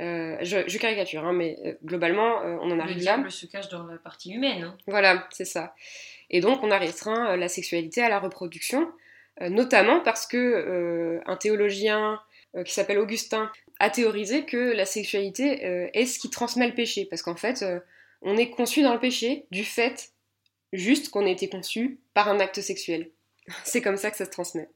[0.00, 3.16] Euh, je, caricature, hein, mais euh, globalement, euh, on en arrive là.
[3.16, 4.64] Le se cache dans la partie humaine.
[4.64, 4.78] Hein.
[4.86, 5.74] Voilà, c'est ça.
[6.28, 8.90] Et donc, on a restreint la sexualité à la reproduction,
[9.40, 12.20] notamment parce que un théologien
[12.64, 17.22] qui s'appelle Augustin a théorisé que la sexualité est ce qui transmet le péché, parce
[17.22, 17.64] qu'en fait,
[18.22, 20.10] on est conçu dans le péché du fait
[20.72, 23.10] juste qu'on a été conçu par un acte sexuel.
[23.64, 24.68] C'est comme ça que ça se transmet.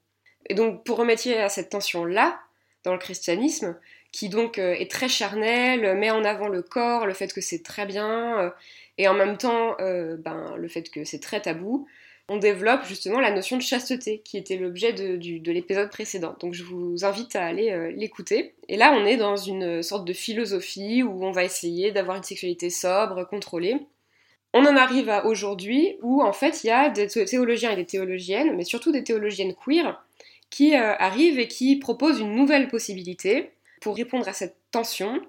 [0.48, 2.40] Et donc, pour remédier à cette tension-là,
[2.85, 3.76] dans le christianisme,
[4.12, 7.62] qui donc euh, est très charnel, met en avant le corps, le fait que c'est
[7.62, 8.50] très bien, euh,
[8.98, 11.87] et en même temps euh, ben, le fait que c'est très tabou,
[12.29, 16.37] on développe justement la notion de chasteté, qui était l'objet de, de l'épisode précédent.
[16.38, 18.55] Donc je vous invite à aller l'écouter.
[18.68, 22.22] Et là, on est dans une sorte de philosophie où on va essayer d'avoir une
[22.22, 23.79] sexualité sobre, contrôlée.
[24.55, 27.87] On en arrive à aujourd'hui où en fait il y a des théologiens et des
[27.87, 30.00] théologiennes, mais surtout des théologiennes queer,
[30.50, 35.20] qui euh, arrive et qui propose une nouvelle possibilité pour répondre à cette tension.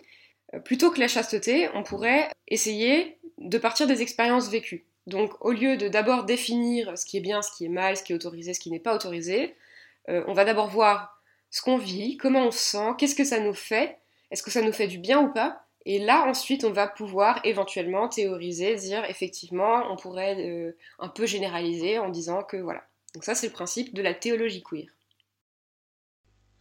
[0.65, 4.86] plutôt que la chasteté, on pourrait essayer de partir des expériences vécues.
[5.07, 8.03] Donc au lieu de d'abord définir ce qui est bien, ce qui est mal, ce
[8.03, 9.55] qui est autorisé, ce qui n'est pas autorisé,
[10.10, 13.53] on va d'abord voir ce qu'on vit, comment on se sent, qu'est-ce que ça nous
[13.53, 13.97] fait,
[14.29, 17.39] est-ce que ça nous fait du bien ou pas, et là, ensuite, on va pouvoir
[17.43, 22.84] éventuellement théoriser, dire effectivement, on pourrait euh, un peu généraliser en disant que voilà.
[23.13, 24.86] Donc ça, c'est le principe de la théologie queer.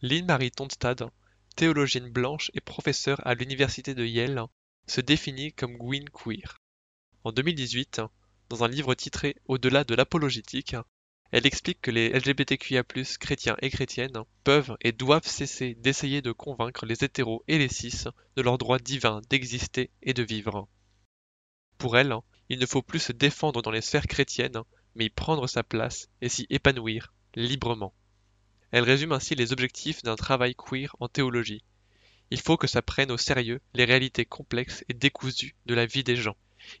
[0.03, 1.11] Lynn Marie Tonstad,
[1.55, 4.45] théologienne blanche et professeure à l'université de Yale,
[4.87, 6.57] se définit comme Gwyn queer.
[7.23, 8.01] En 2018,
[8.49, 10.75] dans un livre titré Au-delà de l'apologétique,
[11.29, 12.83] elle explique que les LGBTQIA+,
[13.19, 18.05] chrétiens et chrétiennes, peuvent et doivent cesser d'essayer de convaincre les hétéros et les cis
[18.35, 20.67] de leur droit divin d'exister et de vivre.
[21.77, 22.15] Pour elle,
[22.49, 24.63] il ne faut plus se défendre dans les sphères chrétiennes,
[24.95, 27.93] mais y prendre sa place et s'y épanouir librement.
[28.71, 31.63] Elle résume ainsi les objectifs d'un travail queer en théologie.
[32.29, 36.03] Il faut que ça prenne au sérieux les réalités complexes et décousues de la vie
[36.03, 36.35] des gens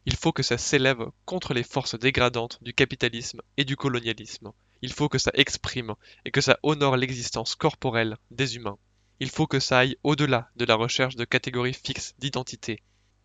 [0.05, 4.51] il faut que ça s'élève contre les forces dégradantes du capitalisme et du colonialisme.
[4.81, 8.77] Il faut que ça exprime et que ça honore l'existence corporelle des humains.
[9.19, 12.81] Il faut que ça aille au-delà de la recherche de catégories fixes d'identité.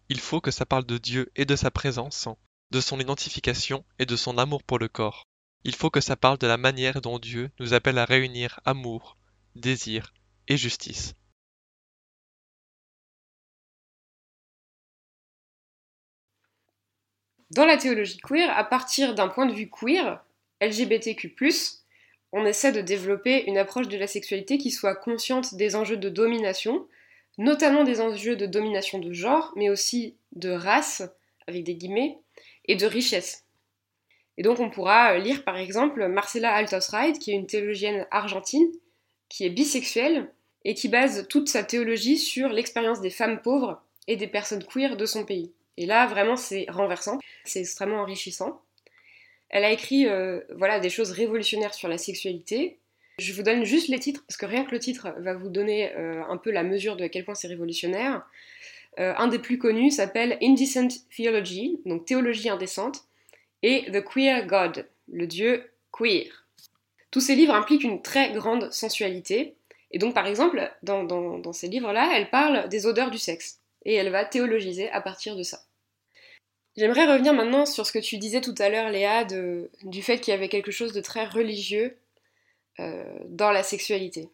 [0.08, 2.28] Il faut que ça parle de Dieu et de sa présence,
[2.70, 5.24] de son identification et de son amour pour le corps.
[5.66, 9.16] Il faut que ça parle de la manière dont Dieu nous appelle à réunir amour,
[9.56, 10.14] désir
[10.46, 11.14] et justice.
[17.50, 20.24] Dans la théologie queer, à partir d'un point de vue queer,
[20.60, 21.34] LGBTQ,
[22.30, 26.08] on essaie de développer une approche de la sexualité qui soit consciente des enjeux de
[26.08, 26.86] domination,
[27.38, 31.02] notamment des enjeux de domination de genre, mais aussi de race,
[31.48, 32.20] avec des guillemets,
[32.66, 33.45] et de richesse.
[34.38, 38.70] Et donc on pourra lire par exemple Marcela Altos-Ride, qui est une théologienne argentine,
[39.28, 40.30] qui est bisexuelle,
[40.66, 44.96] et qui base toute sa théologie sur l'expérience des femmes pauvres et des personnes queer
[44.96, 45.52] de son pays.
[45.76, 48.60] Et là, vraiment, c'est renversant, c'est extrêmement enrichissant.
[49.48, 52.78] Elle a écrit euh, voilà, des choses révolutionnaires sur la sexualité.
[53.20, 55.94] Je vous donne juste les titres, parce que rien que le titre va vous donner
[55.94, 58.26] euh, un peu la mesure de à quel point c'est révolutionnaire.
[58.98, 63.04] Euh, un des plus connus s'appelle Indecent Theology, donc théologie indécente,
[63.66, 66.46] et The Queer God, le dieu queer.
[67.10, 69.56] Tous ces livres impliquent une très grande sensualité,
[69.90, 74.10] et donc par exemple, dans, ces livres-là, elle parle des odeurs du sexe, et elle
[74.10, 75.64] va théologiser à partir de ça.
[76.76, 80.30] J'aimerais revenir maintenant sur ce que tu disais tout à l'heure, Léa, du fait qu'il
[80.30, 81.96] y avait quelque chose de très religieux
[82.78, 84.28] euh, dans la sexualité.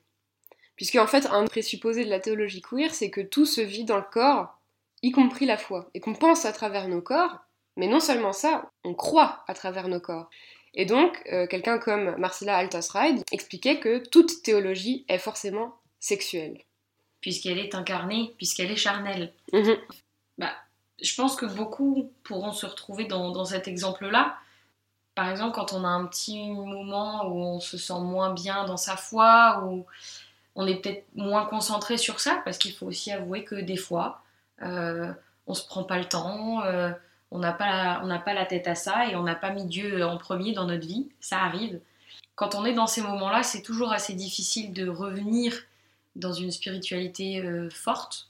[0.76, 3.96] Puisque en fait, un présupposé de la théologie queer, c'est que tout se vit dans
[3.96, 4.60] le corps,
[5.00, 7.38] y compris la foi, et qu'on pense à travers nos corps,
[7.76, 10.28] mais non seulement ça, on croit à travers nos corps.
[10.74, 16.58] Et donc, euh, quelqu'un comme Marcella Altos-Ride expliquait que toute théologie est forcément sexuelle.
[17.20, 19.32] Puisqu'elle est incarnée, puisqu'elle est charnelle.
[19.52, 19.76] Mhm.
[20.38, 20.52] Bah,
[21.00, 24.36] je pense que beaucoup pourront se retrouver dans, cet exemple-là.
[25.14, 28.78] Par exemple, quand on a un petit moment où on se sent moins bien dans
[28.78, 29.84] sa foi, où
[30.54, 34.22] on est peut-être moins concentré sur ça, parce qu'il faut aussi avouer que des fois,
[34.62, 35.12] euh,
[35.46, 36.92] on se prend pas le temps, euh,
[37.32, 40.18] on n'a pas, pas la tête à ça et on n'a pas mis Dieu en
[40.18, 41.08] premier dans notre vie.
[41.20, 41.80] Ça arrive.
[42.36, 45.54] Quand on est dans ces moments-là, c'est toujours assez difficile de revenir
[46.14, 48.28] dans une spiritualité euh, forte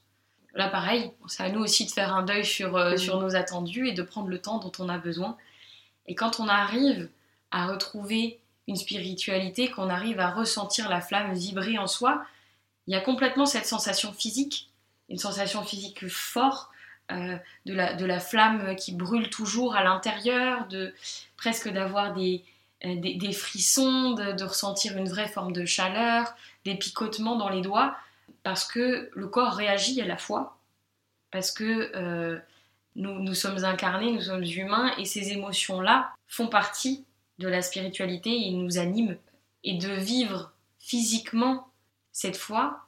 [0.54, 3.88] là pareil, c'est à nous aussi de faire un deuil sur, euh, sur nos attendus
[3.88, 5.36] et de prendre le temps dont on a besoin.
[6.06, 7.08] Et quand on arrive
[7.50, 12.24] à retrouver une spiritualité, qu'on arrive à ressentir la flamme vibrer en soi,
[12.86, 14.70] il y a complètement cette sensation physique,
[15.08, 16.70] une sensation physique forte,
[17.16, 20.94] euh, de, la, de la flamme qui brûle toujours à l'intérieur, de
[21.36, 22.44] presque d'avoir des,
[22.84, 27.96] euh, des, frissons, de, ressentir une vraie forme de chaleur, des picotements dans les doigts
[28.42, 30.58] parce que le corps réagit à la fois,
[31.30, 32.38] parce que euh,
[32.96, 37.04] nous, nous, sommes incarnés, nous sommes humains, et ces émotions-là font partie
[37.38, 39.16] de la spiritualité et nous animent.
[39.64, 41.68] Et de vivre physiquement
[42.10, 42.86] cette foi,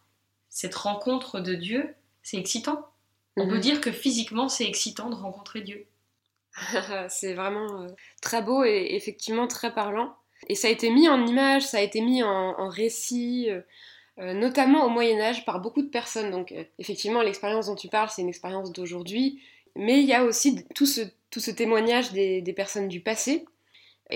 [0.49, 2.89] cette rencontre de Dieu, c'est excitant.
[3.37, 3.61] On peut mhm.
[3.61, 5.87] dire que physiquement, c'est excitant de rencontrer Dieu.
[7.09, 7.89] c'est vraiment euh,
[8.23, 10.15] très beau et effectivement très parlant.
[10.49, 13.51] Et ça a été mis en image, ça a été mis en, en récit.
[13.51, 13.61] Euh,
[14.21, 16.31] euh, notamment au Moyen Âge par beaucoup de personnes.
[16.31, 19.43] Donc euh, effectivement, l'expérience dont tu parles, c'est une expérience d'aujourd'hui,
[19.75, 23.45] mais il y a aussi tout ce, tout ce témoignage des, personnes du passé,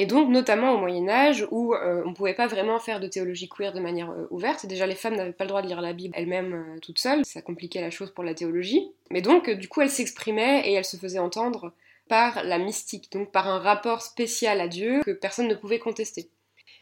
[0.01, 3.09] et donc notamment au Moyen Âge où euh, on ne pouvait pas vraiment faire de
[3.09, 4.65] théologie queer de manière ouverte.
[4.67, 7.43] Déjà les femmes n'avaient pas le droit de lire la Bible elles-mêmes toutes seules, ça
[7.43, 8.91] compliquait la chose pour la théologie.
[9.11, 11.73] Mais donc du coup elles s'exprimaient et elles se faisaient entendre
[12.09, 16.31] par la mystique, donc par un rapport spécial à Dieu que personne ne pouvait contester.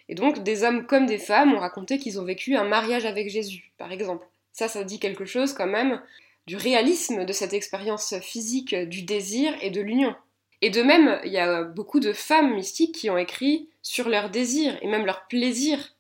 [0.09, 3.29] Et donc, des hommes comme des femmes ont raconté qu'ils ont vécu un mariage avec
[3.29, 4.27] Jésus, par exemple.
[4.53, 6.01] Ça, ça dit quelque chose quand même
[6.47, 10.15] du réalisme de cette expérience physique du désir et de l'union.
[10.63, 14.31] Et de même, il y a beaucoup de femmes mystiques qui ont écrit sur leur
[14.31, 15.95] désir et même leur plaisir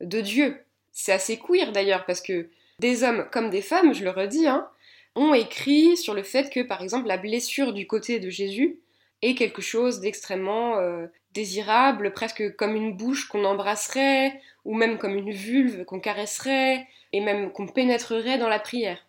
[0.00, 0.64] de Dieu.
[0.92, 2.48] C'est assez queer d'ailleurs, parce que
[2.78, 4.68] des hommes comme des femmes, je le redis, hein,
[5.14, 8.78] ont écrit sur le fait que, par exemple, la blessure du côté de Jésus
[9.22, 15.16] est quelque chose d'extrêmement euh, désirable, presque comme une bouche qu'on embrasserait, ou même comme
[15.16, 19.06] une vulve qu'on caresserait, et même qu'on pénétrerait dans la prière.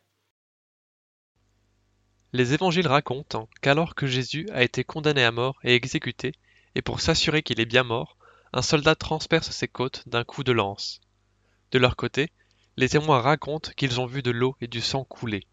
[2.34, 6.32] Les évangiles racontent qu'alors que Jésus a été condamné à mort et exécuté,
[6.74, 8.18] et pour s'assurer qu'il est bien mort,
[8.54, 11.00] un soldat transperce ses côtes d'un coup de lance.
[11.72, 12.32] De leur côté,
[12.76, 15.46] les témoins racontent qu'ils ont vu de l'eau et du sang couler.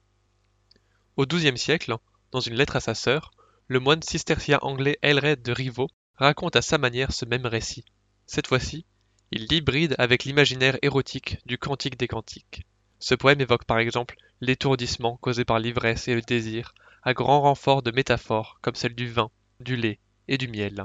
[1.19, 1.95] Au XIIe siècle,
[2.33, 3.31] dans une lettre à sa sœur,
[3.67, 7.85] le moine cistercien anglais Elred de Rivaux raconte à sa manière ce même récit.
[8.27, 8.87] Cette fois-ci,
[9.33, 12.63] il l'hybride avec l'imaginaire érotique du Cantique des Cantiques.
[13.01, 17.83] Ce poème évoque par exemple l'étourdissement causé par l'ivresse et le désir, à grand renfort
[17.83, 20.85] de métaphores comme celle du vin, du lait et du miel.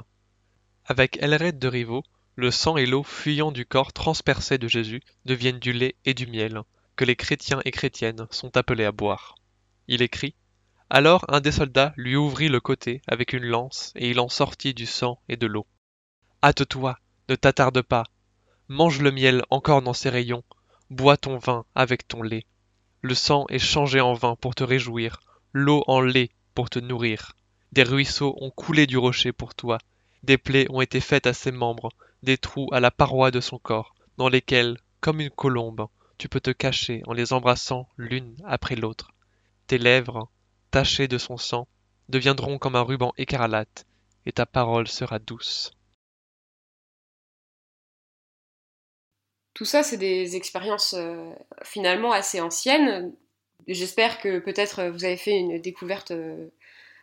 [0.86, 5.58] Avec Elred de Rivaux, le sang et l'eau fuyant du corps transpercé de Jésus deviennent
[5.58, 6.62] du lait et du miel,
[6.96, 9.34] que les chrétiens et chrétiennes sont appelés à boire.
[9.86, 10.34] Il écrit
[10.88, 14.72] Alors un des soldats lui ouvrit le côté avec une lance, et il en sortit
[14.72, 15.66] du sang et de l'eau.
[16.42, 16.98] Hâte-toi,
[17.28, 18.04] ne t'attarde pas,
[18.68, 20.44] mange le miel encore dans ses rayons,
[20.90, 22.46] bois ton vin avec ton lait.
[23.02, 25.20] Le sang est changé en vin pour te réjouir,
[25.52, 27.32] l'eau en lait pour te nourrir.
[27.72, 29.78] Des ruisseaux ont coulé du rocher pour toi,
[30.22, 31.90] des plaies ont été faites à ses membres,
[32.22, 35.86] des trous à la paroi de son corps, dans lesquels, comme une colombe,
[36.18, 39.12] tu peux te cacher en les embrassant l'une après l'autre.
[39.66, 40.30] Tes lèvres,
[40.70, 41.68] tachées de son sang,
[42.08, 43.86] deviendront comme un ruban écarlate,
[44.24, 45.72] et ta parole sera douce.
[49.56, 51.30] Tout ça, c'est des expériences euh,
[51.62, 53.14] finalement assez anciennes.
[53.66, 56.48] J'espère que peut-être vous avez fait une découverte euh,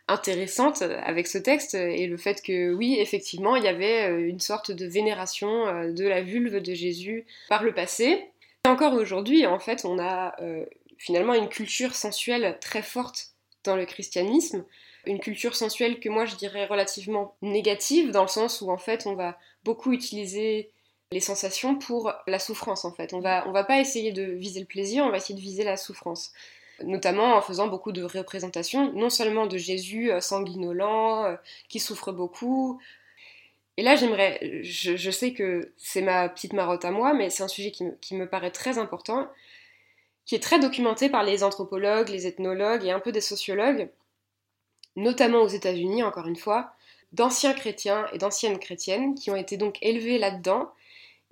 [0.06, 4.38] intéressante avec ce texte et le fait que oui, effectivement, il y avait euh, une
[4.38, 8.22] sorte de vénération de la vulve de Jésus par le passé.
[8.64, 10.36] encore aujourd'hui, en fait, on a
[10.96, 13.30] finalement une culture sensuelle très forte
[13.64, 14.64] dans le christianisme,
[15.06, 19.08] une culture sensuelle que moi je dirais relativement négative, dans le sens où en fait
[19.08, 20.70] on va beaucoup utiliser
[21.14, 23.14] les sensations pour la souffrance en fait.
[23.14, 25.64] On va, on va pas essayer de viser le plaisir, on va essayer de viser
[25.64, 26.32] la souffrance.
[26.82, 31.36] Notamment en faisant beaucoup de représentations, non seulement de Jésus euh, sanguinolent, euh,
[31.68, 32.80] qui souffre beaucoup.
[33.76, 37.48] Et là, j'aimerais, je, sais que c'est ma petite marotte à moi, mais c'est un
[37.48, 39.28] sujet qui me paraît très important
[40.24, 43.90] qui est très documenté par les anthropologues, les ethnologues et un peu des sociologues,
[44.96, 46.74] notamment aux États-Unis, encore une fois,
[47.12, 50.70] d'anciens chrétiens et d'anciennes chrétiennes qui ont été donc élevés là-dedans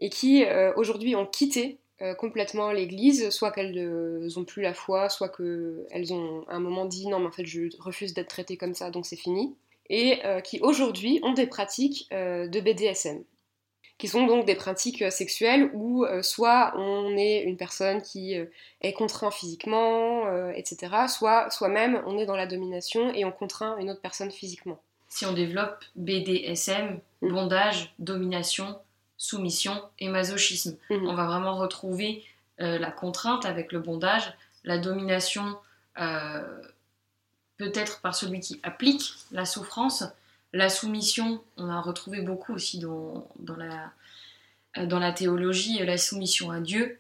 [0.02, 3.74] et qui euh, aujourd'hui ont quitté euh, complètement l'Église, soit qu'elles
[4.36, 7.46] n'ont plus la foi, soit qu'elles ont à un moment dit non mais en fait
[7.46, 9.54] je refuse d'être traitée comme ça donc c'est fini,
[9.88, 13.24] et euh, qui aujourd'hui ont des pratiques de BDSM
[14.02, 18.36] qui sont donc des pratiques euh, sexuelles où euh, soit on est une personne qui
[18.36, 18.46] euh,
[18.80, 23.90] est contraint physiquement, etc., soit soi-même on est dans la domination et on contraint une
[23.90, 24.80] autre personne physiquement.
[25.08, 27.32] Si on développe BDSM, mm.
[27.32, 28.76] bondage, domination,
[29.22, 31.06] soumission et masochisme, mm-hmm.
[31.06, 32.24] on va vraiment retrouver
[32.58, 34.32] la contrainte avec le bondage,
[34.62, 35.56] la domination
[37.62, 40.04] peut-être par celui qui applique la souffrance,
[40.52, 43.92] la soumission, on a retrouvé beaucoup aussi dans, dans, la,
[44.76, 46.98] euh, dans la théologie, la soumission à Dieu.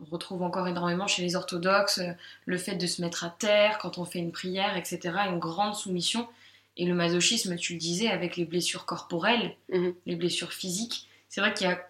[0.00, 2.12] On retrouve encore énormément chez les orthodoxes euh,
[2.44, 5.00] le fait de se mettre à terre quand on fait une prière, etc.
[5.28, 6.28] Une grande soumission.
[6.76, 9.94] Et le masochisme, tu le disais, avec les blessures corporelles, mhm.
[10.06, 11.08] les blessures physiques.
[11.34, 11.84] C'est vrai qu'il y a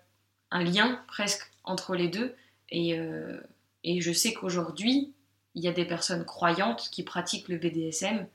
[0.52, 2.34] un lien presque entre les deux.
[2.70, 3.38] Et, euh,
[3.82, 5.12] et je sais qu'aujourd'hui,
[5.54, 8.26] il y a des personnes croyantes qui pratiquent le BDSM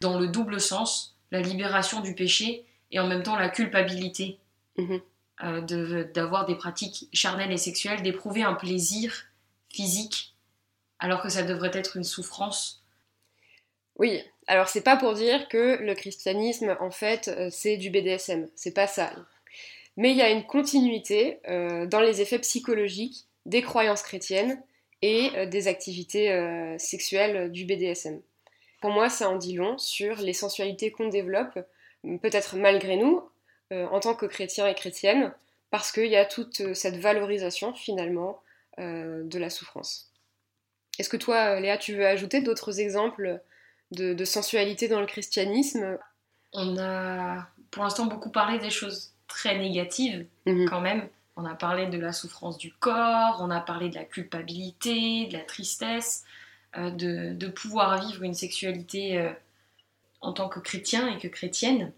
[0.00, 4.38] dans le double sens la libération du péché et en même temps la culpabilité
[4.78, 5.00] mhm.
[5.42, 9.24] euh, d'avoir des pratiques charnelles et sexuelles, d'éprouver un plaisir
[9.68, 10.36] physique
[11.00, 12.84] alors que ça devrait être une souffrance.
[13.96, 18.48] Oui, alors c'est pas pour dire que le christianisme en fait euh, c'est du BDSM,
[18.54, 19.12] c'est pas ça.
[19.96, 24.62] Mais il y a une continuité euh, dans les effets psychologiques des croyances chrétiennes
[25.02, 26.30] et des activités
[26.78, 28.20] sexuelles du BDSM.
[28.80, 31.58] Pour moi, ça en dit long sur les sensualités qu'on développe,
[32.20, 33.22] peut-être malgré nous,
[33.72, 35.32] euh, en tant que chrétiens et chrétiennes,
[35.70, 38.42] parce qu'il y a toute euh, cette valorisation finalement
[38.78, 40.10] euh, de la souffrance.
[40.98, 43.40] Est-ce que toi, Léa, tu veux ajouter d'autres exemples
[43.92, 45.96] de, sensualité dans le christianisme?
[46.52, 50.68] On a pour l'instant beaucoup parlé des choses très négatives mhm.
[50.68, 51.08] quand même.
[51.36, 55.32] On a parlé de la souffrance du corps, on a parlé de la culpabilité, de
[55.32, 56.24] la tristesse.
[56.76, 59.30] de, de, pouvoir vivre une sexualité
[60.22, 61.92] en tant que chrétien et que chrétienne.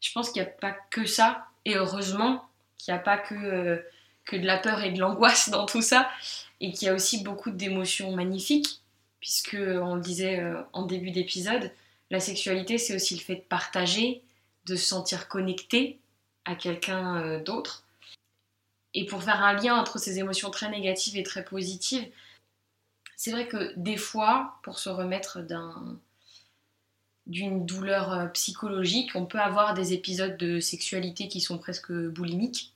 [0.00, 2.48] Je pense qu'il n'y a pas que ça, et heureusement
[2.78, 3.84] qu'il n'y a pas que,
[4.24, 6.08] que de la peur et de l'angoisse dans tout ça,
[6.60, 8.80] et qu'il y a aussi beaucoup d'émotions magnifiques,
[9.20, 11.72] puisque on le disait en début d'épisode,
[12.10, 14.22] la sexualité c'est aussi le fait de partager,
[14.66, 15.98] de se sentir connecté
[16.44, 17.84] à quelqu'un d'autre.
[18.94, 22.08] Et pour faire un lien entre ces émotions très négatives et très positives,
[23.18, 25.40] c'est vrai que des fois, pour se remettre
[27.26, 32.72] d'une douleur euh, psychologique, on peut avoir des épisodes de sexualité qui sont presque boulimiques,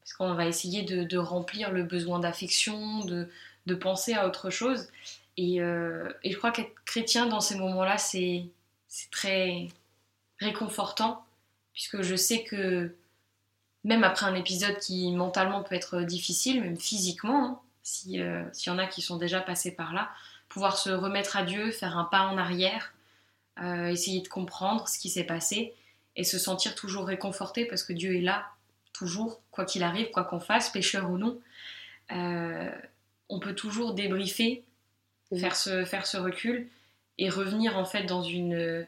[0.00, 3.28] parce qu'on va essayer de, remplir le besoin d'affection, de,
[3.74, 4.88] penser à autre chose.
[5.36, 8.46] Et, euh, et je crois qu'être chrétien dans ces moments-là, c'est
[9.10, 9.68] très
[10.40, 11.24] réconfortant,
[11.80, 12.94] puisque je sais que
[13.84, 17.60] même après un épisode qui mentalement peut être difficile, même physiquement, hein,
[18.18, 20.10] euh, s'il y en a qui sont déjà passés par là,
[20.50, 22.92] pouvoir se remettre à Dieu, faire un pas en arrière,
[23.62, 25.72] euh, essayer de comprendre ce qui s'est passé
[26.16, 28.48] et se sentir toujours réconforté parce que Dieu est là,
[28.92, 31.40] toujours, quoi qu'il arrive, quoi qu'on fasse, pécheur ou non.
[32.12, 32.70] Euh,
[33.30, 34.64] on peut toujours débriefer,
[35.34, 36.68] faire, ce, faire ce recul
[37.16, 38.86] et revenir en fait dans une,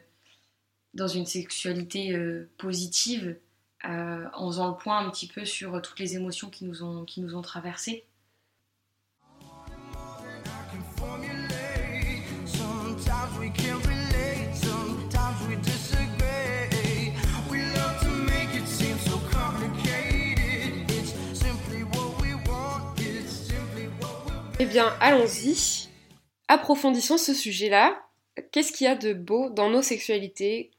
[0.93, 2.15] dans une sexualité
[2.57, 3.37] positive
[3.85, 7.03] euh, en faisant le point un petit peu sur toutes les émotions qui nous ont,
[7.03, 8.05] qui nous ont traversées.
[24.59, 25.89] Eh bien, allons-y.
[26.47, 28.01] Approfondissons ce sujet-là.
[28.51, 30.71] Qu'est-ce qu'il y a de beau dans nos sexualités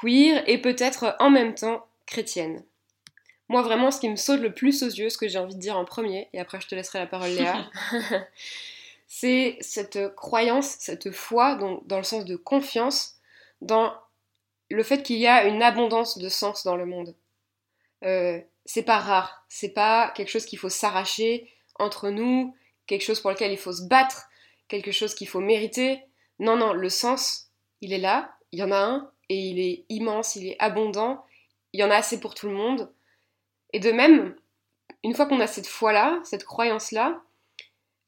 [0.00, 2.64] queer et peut-être en même temps chrétienne.
[3.48, 5.60] Moi, vraiment, ce qui me saute le plus aux yeux, ce que j'ai envie de
[5.60, 7.70] dire en premier, et après je te laisserai la parole, Léa,
[9.06, 13.16] c'est cette croyance, cette foi, donc, dans le sens de confiance,
[13.62, 13.94] dans
[14.70, 17.14] le fait qu'il y a une abondance de sens dans le monde.
[18.04, 22.54] Euh, c'est pas rare, c'est pas quelque chose qu'il faut s'arracher entre nous,
[22.86, 24.28] quelque chose pour lequel il faut se battre,
[24.68, 26.02] quelque chose qu'il faut mériter.
[26.38, 29.84] Non, non, le sens, il est là, il y en a un, et il est
[29.88, 31.24] immense, il est abondant,
[31.72, 32.90] il y en a assez pour tout le monde.
[33.72, 34.34] Et de même,
[35.04, 37.20] une fois qu'on a cette foi-là, cette croyance-là,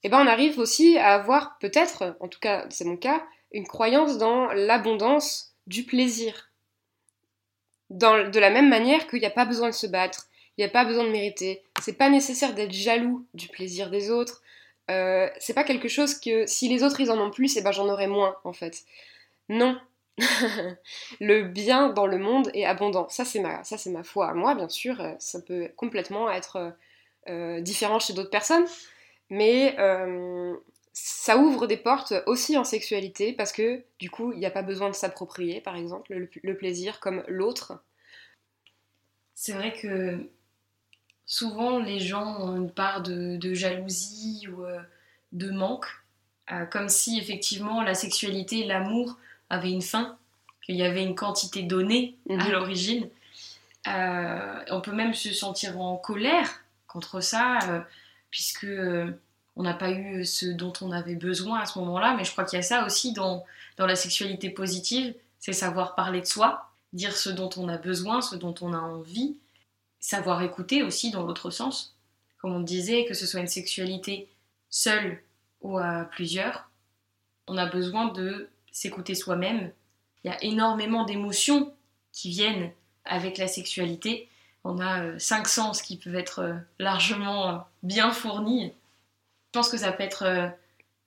[0.02, 3.66] eh ben on arrive aussi à avoir peut-être, en tout cas c'est mon cas, une
[3.66, 6.50] croyance dans l'abondance du plaisir.
[7.90, 10.66] Dans, de la même manière qu'il n'y a pas besoin de se battre, il n'y
[10.66, 14.42] a pas besoin de mériter, c'est pas nécessaire d'être jaloux du plaisir des autres,
[14.90, 17.72] euh, c'est pas quelque chose que si les autres ils en ont plus, eh ben
[17.72, 18.84] j'en aurai moins en fait.
[19.48, 19.78] Non,
[21.20, 23.08] le bien dans le monde est abondant.
[23.08, 24.34] Ça, c'est ma, ma foi.
[24.34, 26.70] Moi, bien sûr, euh, ça peut complètement être euh,
[27.28, 28.66] euh, différent chez d'autres personnes,
[29.28, 29.76] mais
[30.92, 34.62] ça ouvre des portes aussi en sexualité parce que du coup, il n'y a pas
[34.62, 36.12] besoin de s'approprier, par exemple,
[36.42, 37.80] le, plaisir comme l'autre.
[39.34, 40.28] C'est vrai que
[41.26, 44.64] souvent les gens ont une part de, jalousie ou
[45.32, 45.86] de manque,
[46.72, 49.16] comme si effectivement la sexualité, l'amour
[49.50, 50.16] avait une fin,
[50.64, 52.50] qu'il y avait une quantité donnée à mhm.
[52.50, 53.08] l'origine.
[53.88, 57.80] Euh, on peut même se sentir en colère contre ça, euh,
[58.30, 59.10] puisque euh,
[59.56, 62.14] on n'a pas eu ce dont on avait besoin à ce moment-là.
[62.16, 63.44] Mais je crois qu'il y a ça aussi dans,
[63.76, 68.20] dans la sexualité positive, c'est savoir parler de soi, dire ce dont on a besoin,
[68.20, 69.36] ce dont on a envie,
[69.98, 71.94] savoir écouter aussi dans l'autre sens.
[72.38, 74.28] Comme on disait, que ce soit une sexualité
[74.68, 75.22] seule
[75.62, 76.70] ou à plusieurs,
[77.46, 79.72] on a besoin de s'écouter soi-même.
[80.24, 81.74] Il y a énormément d'émotions
[82.12, 82.72] qui viennent
[83.04, 84.28] avec la sexualité.
[84.64, 88.72] On a euh, cinq sens qui peuvent être euh, largement euh, bien fournis.
[89.46, 90.52] Je pense que ça peut être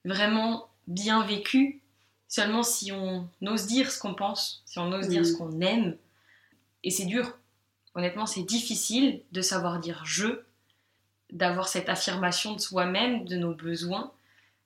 [0.04, 1.80] vraiment bien vécu
[2.28, 5.96] seulement si on ose dire ce qu'on pense, si on ose dire ce qu'on aime.
[6.84, 7.38] Et c'est dur.
[7.96, 10.42] Honnêtement, c'est difficile de savoir dire je,
[11.32, 14.12] d'avoir cette affirmation de soi-même, de nos besoins.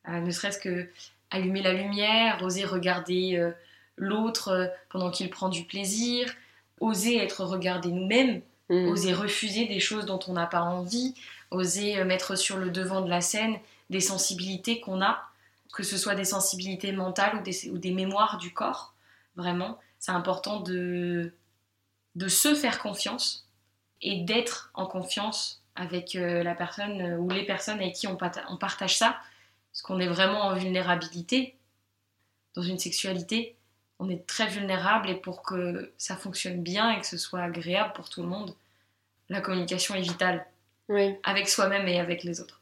[0.08, 0.89] ne serait-ce que
[1.32, 3.52] allumer la lumière, oser regarder euh,
[3.98, 6.34] l'autre euh, pendant qu'il prend du plaisir,
[6.80, 8.88] oser être regardé nous-mêmes, mm.
[8.88, 11.16] oser refuser des choses dont on n'a pas envie,
[11.52, 13.58] oser euh, mettre sur le devant de la scène
[13.90, 15.22] des sensibilités qu'on a,
[15.74, 18.94] que ce soit des sensibilités mentales ou des, ou des mémoires du corps.
[19.36, 21.34] Vraiment, c'est important de,
[22.16, 23.48] de se faire confiance
[24.02, 29.20] et d'être en confiance avec la personne ou les personnes avec qui on partage ça,
[29.78, 31.56] parce qu'on est vraiment en vulnérabilité.
[32.56, 33.56] Dans une sexualité,
[34.00, 37.94] on est très vulnérable et pour que ça fonctionne bien et que ce soit agréable
[37.94, 38.56] pour tout le monde,
[39.30, 40.48] la communication est vitale.
[40.90, 41.14] Oui.
[41.22, 42.60] Avec soi-même et avec les autres.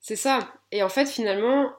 [0.00, 0.52] C'est ça.
[0.72, 1.72] Et en fait, finalement,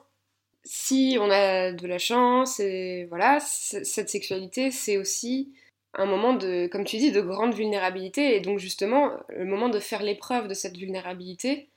[0.64, 5.54] si on a de la chance, et voilà, cette sexualité, c'est aussi
[5.92, 8.34] un moment de, comme tu dis, de grande vulnérabilité.
[8.34, 11.68] Et donc justement, le moment de faire l'épreuve de cette vulnérabilité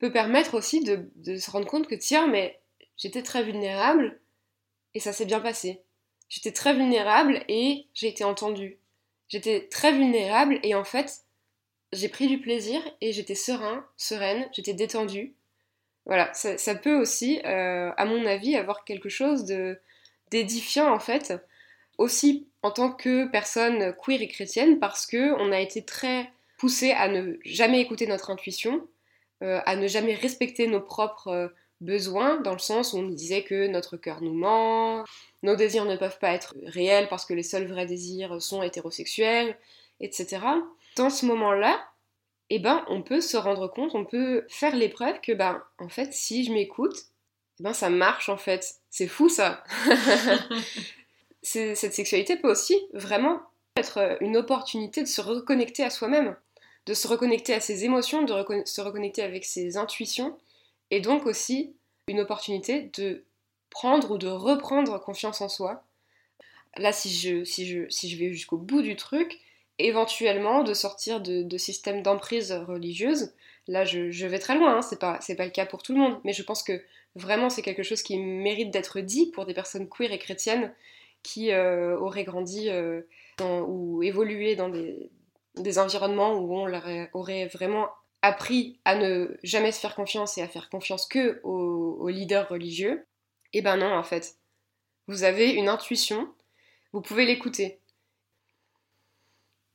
[0.00, 2.58] peut permettre aussi de, se rendre compte que tiens, mais
[2.96, 4.18] j'étais très vulnérable
[4.94, 5.82] et ça s'est bien passé.
[6.28, 8.78] J'étais très vulnérable et j'ai été entendue.
[9.28, 11.20] J'étais très vulnérable et en fait,
[11.92, 15.34] j'ai pris du plaisir et j'étais serein, sereine, j'étais détendue.
[16.06, 19.78] Voilà, ça, peut aussi, euh, à mon avis, avoir quelque chose de
[20.30, 21.34] d'édifiant en fait,
[21.98, 26.92] aussi en tant que personne queer et chrétienne, parce que on a été très poussé
[26.92, 28.86] à ne jamais écouter notre intuition,
[29.40, 31.48] à ne jamais respecter nos propres euh,
[31.80, 35.04] besoins, dans le sens où on nous disait que notre cœur nous ment,
[35.42, 39.56] nos désirs ne peuvent pas être réels parce que les seuls vrais désirs sont hétérosexuels,
[40.00, 40.40] etc.
[40.96, 41.80] Dans ce moment-là,
[42.50, 46.12] eh ben, on peut se rendre compte, on peut faire l'épreuve que, ben, en fait,
[46.12, 46.96] si je m'écoute,
[47.60, 48.74] eh ben, ça marche, en fait.
[48.90, 49.62] C'est fou, ça.
[51.42, 53.40] cette sexualité peut aussi vraiment
[53.76, 56.36] être une opportunité de se reconnecter à soi-même,
[56.90, 58.34] de se reconnecter à ses émotions, de
[58.64, 60.36] se reconnecter avec ses intuitions,
[60.90, 61.76] et donc aussi
[62.08, 63.22] une opportunité de
[63.70, 65.84] prendre ou de reprendre confiance en soi.
[66.76, 69.38] Là, si je, je, si je vais jusqu'au bout du truc,
[69.78, 73.34] éventuellement de sortir de, systèmes d'emprise religieuse.
[73.68, 76.18] Là, je, vais très loin, hein, c'est pas, pas le cas pour tout le monde,
[76.24, 76.82] mais je pense que
[77.14, 80.74] vraiment c'est quelque chose qui mérite d'être dit pour des personnes queer et chrétiennes
[81.22, 83.02] qui euh, auraient grandi euh,
[83.40, 85.08] ou évolué dans des,
[85.56, 87.88] environnements où on leur aurait vraiment
[88.22, 93.04] appris à ne jamais se faire confiance et à faire confiance que aux leaders religieux.
[93.52, 94.36] Eh ben non, en fait.
[95.06, 96.28] Vous avez une intuition,
[96.92, 97.78] vous pouvez l'écouter.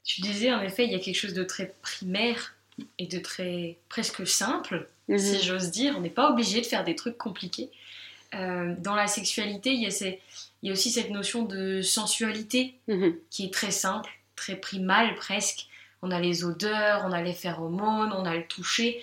[0.04, 2.56] Tu disais, en effet, il y a quelque chose de très primaire
[3.00, 5.18] et de très presque simple, mhm.
[5.18, 5.96] si j'ose dire.
[5.98, 7.70] On n'est pas obligé de faire des trucs compliqués.
[8.36, 10.20] Euh, dans la sexualité, il y, a il
[10.64, 13.18] y, a aussi cette notion de sensualité mhm.
[13.30, 15.68] qui est très simple, très primale presque.
[16.02, 19.02] On a les odeurs, on a les phéromones, on a le toucher.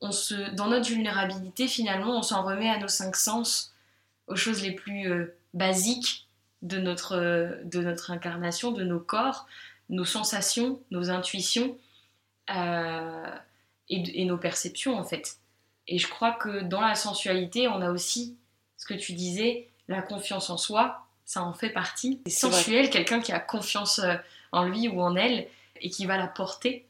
[0.00, 3.74] On se, dans notre vulnérabilité, finalement, on s'en remet à nos cinq sens,
[4.26, 6.26] aux choses les plus euh, basiques
[6.62, 9.46] de notre, euh, de notre incarnation, de nos corps
[9.88, 11.76] nos sensations, nos intuitions
[12.50, 13.36] euh,
[13.88, 15.36] et, nos perceptions en fait.
[15.86, 18.36] Et je crois que dans la sensualité, on a aussi
[18.76, 22.20] ce que tu disais, la confiance en soi, ça en fait partie.
[22.26, 24.00] C'est sensuel, quelqu'un qui a confiance
[24.54, 25.48] en lui ou en elle
[25.80, 26.86] et qui va la porter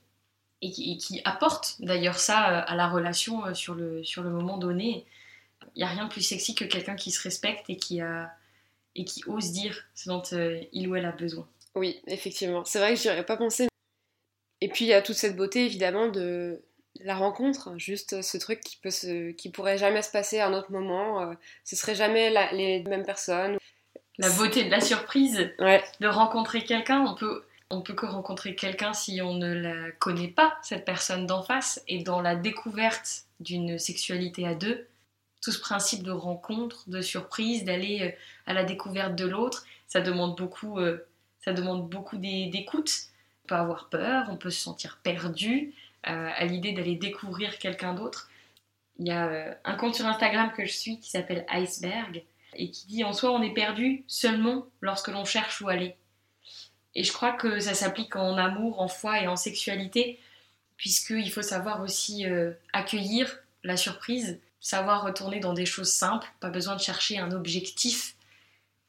[0.62, 5.04] et qui, apporte d'ailleurs ça euh, à la relation sur le, sur le moment donné.
[5.74, 8.30] Il n'y a rien de plus sexy que quelqu'un qui se respecte et qui, a,
[8.94, 10.22] et qui ose dire ce dont
[10.72, 11.46] il ou elle a besoin.
[11.74, 12.64] Oui, effectivement.
[12.64, 13.68] C'est vrai que j'y aurais pas pensé.
[14.60, 16.62] Et puis il y a toute cette beauté évidemment de
[17.00, 20.54] la rencontre, juste ce truc qui peut se, qui pourrait jamais se passer à un
[20.54, 21.20] autre moment.
[21.22, 21.34] Euh,
[21.64, 23.58] ce serait jamais les mêmes personnes.
[24.18, 27.04] La beauté de la surprise, de rencontrer quelqu'un.
[27.04, 31.26] On peut, on peut que rencontrer quelqu'un si on ne la connaît pas, cette personne
[31.26, 31.82] d'en face.
[31.88, 34.86] Et dans la découverte d'une sexualité à deux,
[35.42, 38.10] tout ce principe de rencontre, de surprise, d'aller euh,
[38.46, 41.06] à la découverte de l'autre, ça demande beaucoup euh,
[41.40, 42.90] ça demande beaucoup d'écoute.
[43.44, 45.74] On peut avoir peur, on peut se sentir perdu
[46.06, 48.30] euh, à l'idée d'aller découvrir quelqu'un d'autre.
[48.98, 52.86] Il y a un compte sur Instagram que je suis qui s'appelle Iceberg et qui
[52.86, 55.96] dit en soi on est perdu seulement lorsque l'on cherche où aller.
[56.95, 60.18] Et je crois que ça s'applique en amour, en foi et en sexualité,
[60.76, 66.51] puisqu'il faut savoir aussi euh, accueillir la surprise, savoir retourner dans des choses simples, pas
[66.51, 68.14] besoin de chercher un objectif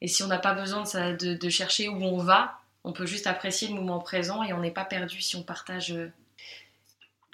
[0.01, 3.69] et si on n'a pas besoin de, chercher où on va, on peut juste apprécier
[3.69, 5.93] le moment présent et on n'est pas perdu si on partage.
[5.93, 6.11] Euh.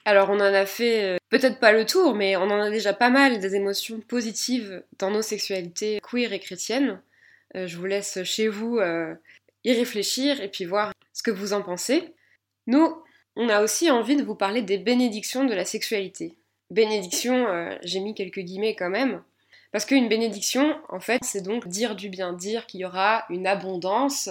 [0.05, 2.93] Alors on en a fait euh, peut-être pas le tour, mais on en a déjà
[2.93, 7.01] pas mal des émotions positives dans nos sexualités queer et chrétiennes.
[7.53, 8.79] Je vous laisse chez vous
[9.63, 12.13] y réfléchir et puis voir ce que vous en pensez.
[12.67, 12.95] Nous,
[13.35, 16.37] on a aussi envie de vous parler des bénédictions de la sexualité.
[16.69, 19.21] Bénédiction, j'ai mis quelques guillemets quand même,
[19.71, 23.47] parce qu'une bénédiction, en fait, c'est donc dire du bien, dire qu'il y aura une
[23.47, 24.29] abondance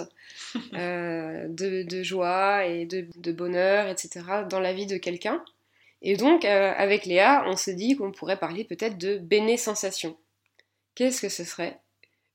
[0.73, 5.43] euh, de, joie et de, bonheur, etc., dans la vie de quelqu'un.
[6.03, 10.15] Et donc, euh, avec Léa, on s'est dit qu'on pourrait parler peut-être de béné-sensation.
[10.93, 11.79] Qu'est-ce que ce serait?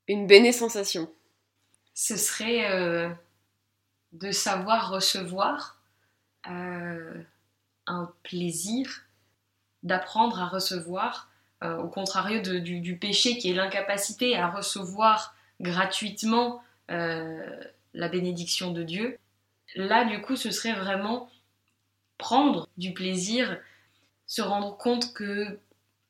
[0.09, 1.09] Une béné-sensation
[1.97, 3.11] Ce serait euh,
[4.13, 5.81] de savoir recevoir
[6.45, 9.03] un plaisir,
[9.83, 11.29] d'apprendre à recevoir
[11.65, 18.83] euh, au contrario du, péché qui est l'incapacité à recevoir gratuitement euh, la bénédiction de
[18.83, 19.19] Dieu,
[19.75, 21.31] là du coup ce serait vraiment
[22.19, 23.59] prendre du plaisir,
[24.27, 25.59] se rendre compte que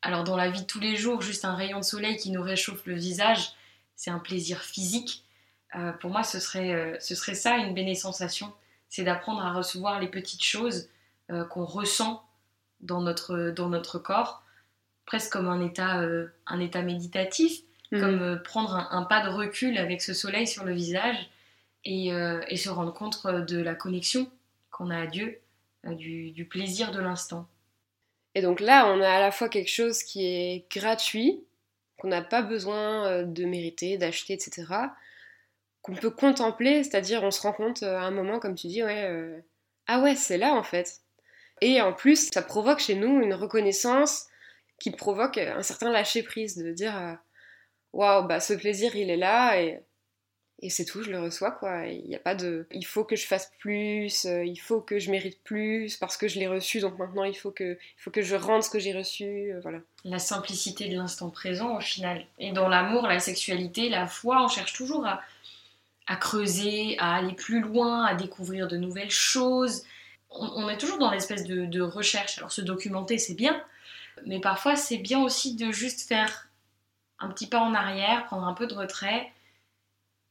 [0.02, 2.42] Alors dans la vie de tous les jours, juste un rayon de soleil qui nous
[2.42, 3.52] réchauffe le visage,
[3.94, 5.24] c'est un plaisir physique.
[5.76, 8.52] Euh, pour moi, ce serait, euh, ce serait ça une béné-sensation.
[8.88, 10.88] C'est d'apprendre à recevoir les petites choses
[11.30, 12.24] euh, qu'on ressent
[12.80, 14.42] dans notre, dans notre corps,
[15.06, 16.02] presque comme un état,
[16.46, 18.00] un état méditatif, mhm.
[18.00, 21.30] comme prendre un, pas de recul avec ce soleil sur le visage
[21.84, 24.30] et, et se rendre compte de la connexion
[24.70, 25.40] qu'on a à Dieu,
[25.84, 27.48] du, du plaisir de l'instant.
[28.34, 31.40] Et donc là, on a à la fois quelque chose qui est gratuit,
[31.96, 34.66] qu'on n'a pas besoin de mériter, d'acheter, etc
[35.86, 38.82] qu'on peut contempler, c'est-à-dire on se rend compte euh, à un moment, comme tu dis,
[38.82, 39.38] ouais, euh,
[39.86, 41.00] ah ouais, c'est là en fait.
[41.60, 44.26] Et en plus, ça provoque chez nous une reconnaissance
[44.78, 47.14] qui provoque un certain lâcher-prise, de dire, euh,
[47.92, 49.80] waouh, bah ce plaisir il est là et,
[50.60, 51.86] et c'est tout, je le reçois quoi.
[51.86, 55.10] Il n'y a pas de, il faut que je fasse plus, il faut que je
[55.10, 58.22] mérite plus parce que je l'ai reçu, donc maintenant il faut que, il faut que
[58.22, 59.78] je rende ce que j'ai reçu, voilà.
[60.04, 62.26] La simplicité de l'instant présent au final.
[62.38, 65.22] Et dans l'amour, la sexualité, la foi, on cherche toujours à
[66.06, 69.84] à creuser, à aller plus loin, à découvrir de nouvelles choses.
[70.30, 72.38] On, est toujours dans l'espèce de, recherche.
[72.38, 73.60] Alors se documenter, c'est bien,
[74.24, 76.48] mais parfois c'est bien aussi de juste faire
[77.18, 79.32] un petit pas en arrière, prendre un peu de retrait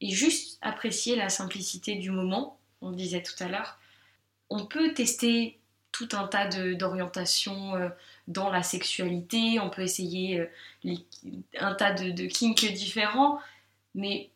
[0.02, 2.60] et juste apprécier la simplicité du moment.
[2.82, 3.80] On le disait tout à l'heure.
[4.50, 5.60] On peut tester
[5.92, 7.90] tout un tas d'orientations euh,
[8.28, 10.96] dans la sexualité, on peut essayer euh,
[11.58, 13.40] un tas de, de kinks différents,
[13.96, 14.30] mais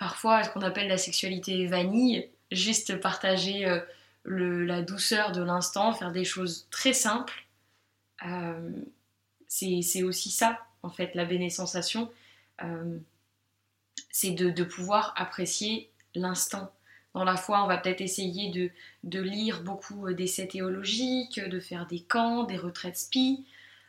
[0.00, 3.80] parfois ce qu'on appelle la sexualité vanille, juste partager euh,
[4.24, 7.44] la douceur de l'instant, faire des choses très simples.
[8.26, 8.70] Euh,
[9.46, 12.10] c'est aussi ça, en fait, la béné-sensation.
[12.62, 12.96] Euh,
[14.10, 16.72] c'est de, pouvoir apprécier l'instant.
[17.12, 18.70] Dans la foi, on va peut-être essayer de,
[19.04, 23.44] de, lire beaucoup d'essais théologiques, de faire des camps, des retraites spi,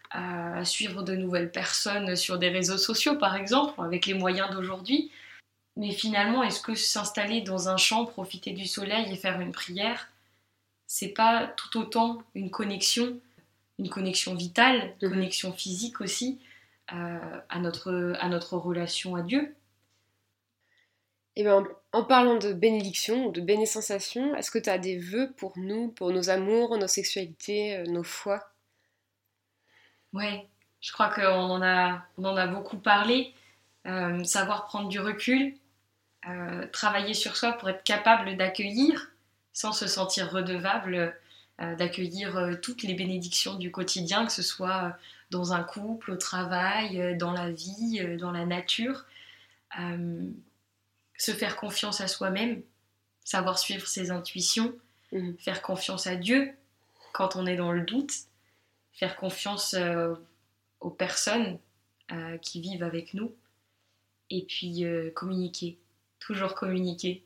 [0.09, 5.09] à suivre de nouvelles personnes sur des réseaux sociaux, par exemple, avec les moyens d'aujourd'hui.
[5.81, 10.09] Mais finalement, est-ce que s'installer dans un champ, profiter du soleil et faire une prière,
[10.85, 13.19] c'est pas tout autant une connexion,
[13.79, 15.15] une connexion vitale, une mhm.
[15.15, 16.39] connexion physique aussi
[16.93, 19.55] euh, à, notre, à notre relation à Dieu?
[21.35, 25.33] Et eh ben, en parlant de bénédiction, de béné-sensation, est-ce que tu as des vœux
[25.35, 28.51] pour nous, pour nos amours, nos sexualités, euh, nos foi?
[30.13, 30.47] Ouais,
[30.79, 33.33] je crois qu'on en a, on en a beaucoup parlé.
[33.87, 35.55] Euh, savoir prendre du recul,
[36.29, 39.11] euh, travailler sur soi pour être capable d'accueillir,
[39.53, 41.15] sans se sentir redevable,
[41.59, 44.95] euh, d'accueillir euh, toutes les bénédictions du quotidien, que ce soit
[45.31, 49.05] dans un couple, au travail, dans la vie, dans la nature.
[51.17, 52.61] se faire confiance à soi-même,
[53.23, 54.75] savoir suivre ses intuitions,
[55.11, 55.37] mhm.
[55.37, 56.51] faire confiance à Dieu
[57.13, 58.13] quand on est dans le doute,
[58.93, 59.75] faire confiance
[60.81, 61.59] aux personnes
[62.41, 63.33] qui vivent avec nous,
[64.29, 64.83] et puis
[65.15, 65.77] communiquer
[66.21, 67.25] toujours communiquer.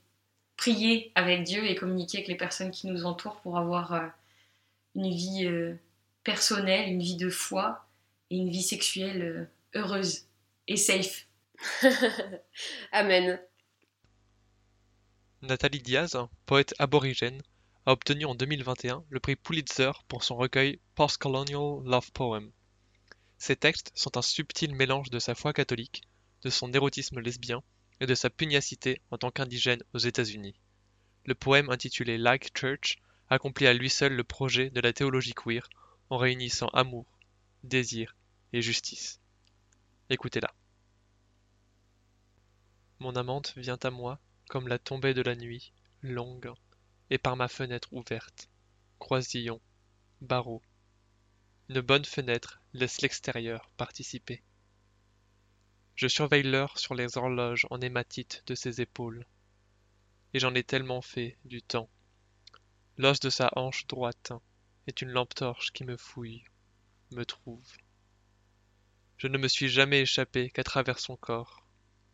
[0.58, 4.08] Prier avec Dieu et communiquer avec les personnes qui nous entourent pour avoir euh,
[4.96, 5.76] une vie euh,
[6.24, 7.88] personnelle, une vie de foi
[8.32, 10.26] et une vie sexuelle euh, heureuse
[10.68, 11.28] et safe.
[12.92, 13.40] Amen.
[15.42, 17.42] Nathalie Diaz, poète aborigène,
[17.86, 22.52] a obtenu en 2021 le prix Pulitzer pour son recueil Post-Colonial Love Poem.
[23.38, 26.02] Ces textes sont un subtil mélange de sa foi catholique,
[26.42, 27.62] de son érotisme lesbien
[28.00, 30.56] et de sa pugnacité en tant qu'indigène aux États-Unis.
[31.26, 32.98] Le poème intitulé Like Church
[33.30, 35.68] accomplit à lui seul le projet de la théologie queer
[36.10, 37.06] en réunissant amour,
[37.64, 38.16] désir
[38.54, 39.20] et justice.
[40.10, 40.54] Écoutez-la.
[43.00, 46.52] Mon amante vient à moi comme la tombée de la nuit, longue,
[47.10, 48.50] et par ma fenêtre ouverte.
[49.00, 49.60] Croisillon,
[50.22, 50.62] barreau.
[51.70, 54.44] Une bonne fenêtre laisse l'extérieur participer.
[55.96, 59.26] Je surveille l'heure sur les horloges en hématite de ses épaules.
[60.34, 61.90] Et j'en ai tellement fait, du temps.
[62.98, 64.34] L'os de sa hanche droite
[64.88, 66.44] est une lampe torche qui me fouille,
[67.12, 67.78] me trouve.
[69.18, 71.66] Je ne me suis jamais échappé qu'à travers son corps.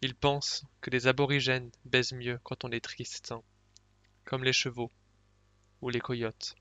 [0.02, 3.34] Il pense que les aborigènes baisent mieux quand on est triste,
[4.26, 4.92] comme les chevaux
[5.82, 6.56] ou les coyotes,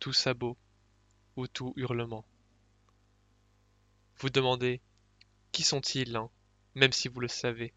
[0.00, 0.56] tout sabot
[1.36, 2.24] ou tout hurlement.
[4.18, 4.80] Vous demandez
[5.52, 6.30] qui sont-ils, hein,
[6.74, 7.72] même si vous le savez?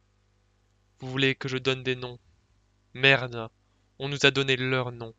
[1.00, 2.20] Vous voulez que je donne des noms?
[2.94, 3.50] Merde,
[4.00, 5.14] on nous a donné leurs noms.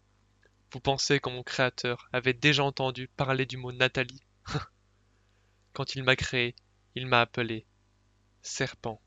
[0.73, 4.23] Vous pensez que mon créateur avait déjà entendu parler du mot Nathalie?
[5.75, 6.57] Quand il m'a créé,
[6.95, 7.67] il m'a appelé
[8.43, 9.03] serpent,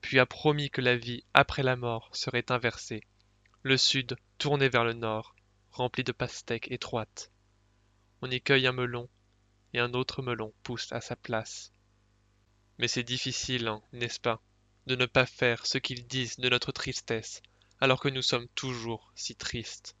[0.00, 3.02] puis a promis que la vie après la mort serait inversée,
[3.62, 5.34] le sud tourné vers le nord,
[5.70, 7.30] rempli de pastèques étroites.
[8.22, 9.08] On y cueille un melon,
[9.74, 11.72] et un autre melon pousse à sa place.
[12.82, 14.42] Mais c'est difficile, hein, n'est-ce pas,
[14.88, 17.40] de ne pas faire ce qu'ils disent de notre tristesse,
[17.78, 19.94] alors que nous sommes toujours si tristes.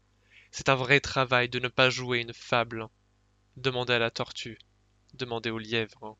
[0.50, 2.88] C'est un vrai travail de ne pas jouer une fable.
[3.56, 4.58] Demandez à la tortue,
[5.14, 6.18] demandez au lièvre.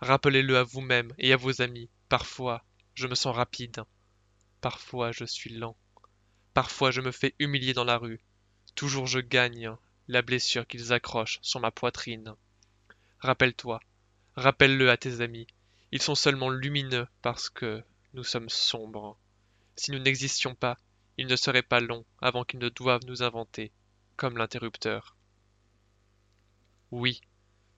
[0.00, 1.88] Rappelez-le à vous-même et à vos amis.
[2.08, 2.64] Parfois,
[2.94, 3.84] je me sens rapide.
[4.60, 5.76] Parfois, je suis lent.
[6.52, 8.20] Parfois, je me fais humilier dans la rue.
[8.74, 9.72] Toujours je gagne
[10.08, 12.34] la blessure qu'ils accrochent sur ma poitrine.
[13.20, 13.78] Rappelle-toi,
[14.34, 15.46] rappelle-le à tes amis.
[15.92, 17.82] Ils sont seulement lumineux parce que
[18.14, 19.18] nous sommes sombres.
[19.76, 20.76] Si nous n'existions pas,
[21.16, 23.72] il ne serait pas long avant qu'ils ne doivent nous inventer,
[24.16, 25.16] comme l'interrupteur.
[26.90, 27.20] Oui,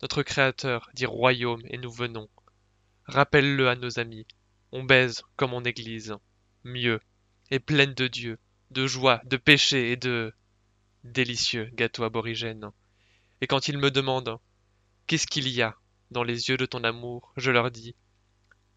[0.03, 2.29] notre Créateur dit royaume et nous venons.
[3.07, 4.27] Rappelle-le à nos amis.
[4.73, 6.15] On baise comme en église.
[6.65, 7.01] Mieux,
[7.51, 8.39] et pleine de Dieu,
[8.71, 10.33] de joie, de péché et de
[11.05, 12.71] délicieux gâteau aborigène.
[13.41, 14.39] Et quand ils me demandent
[15.07, 15.77] Qu'est-ce qu'il y a
[16.11, 17.33] dans les yeux de ton amour?
[17.37, 17.95] Je leur dis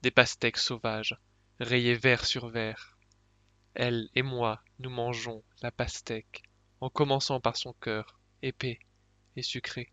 [0.05, 1.17] Des pastèques sauvages,
[1.59, 2.95] rayées vert sur vert,
[3.73, 6.43] elle et moi, nous mangeons la pastèque,
[6.79, 8.77] en commençant par son cœur, épais
[9.35, 9.91] et sucré,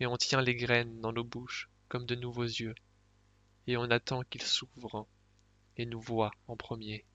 [0.00, 2.74] et on tient les graines dans nos bouches comme de nouveaux yeux,
[3.66, 5.08] et on attend qu'il s'ouvre
[5.78, 7.06] et nous voit en premier.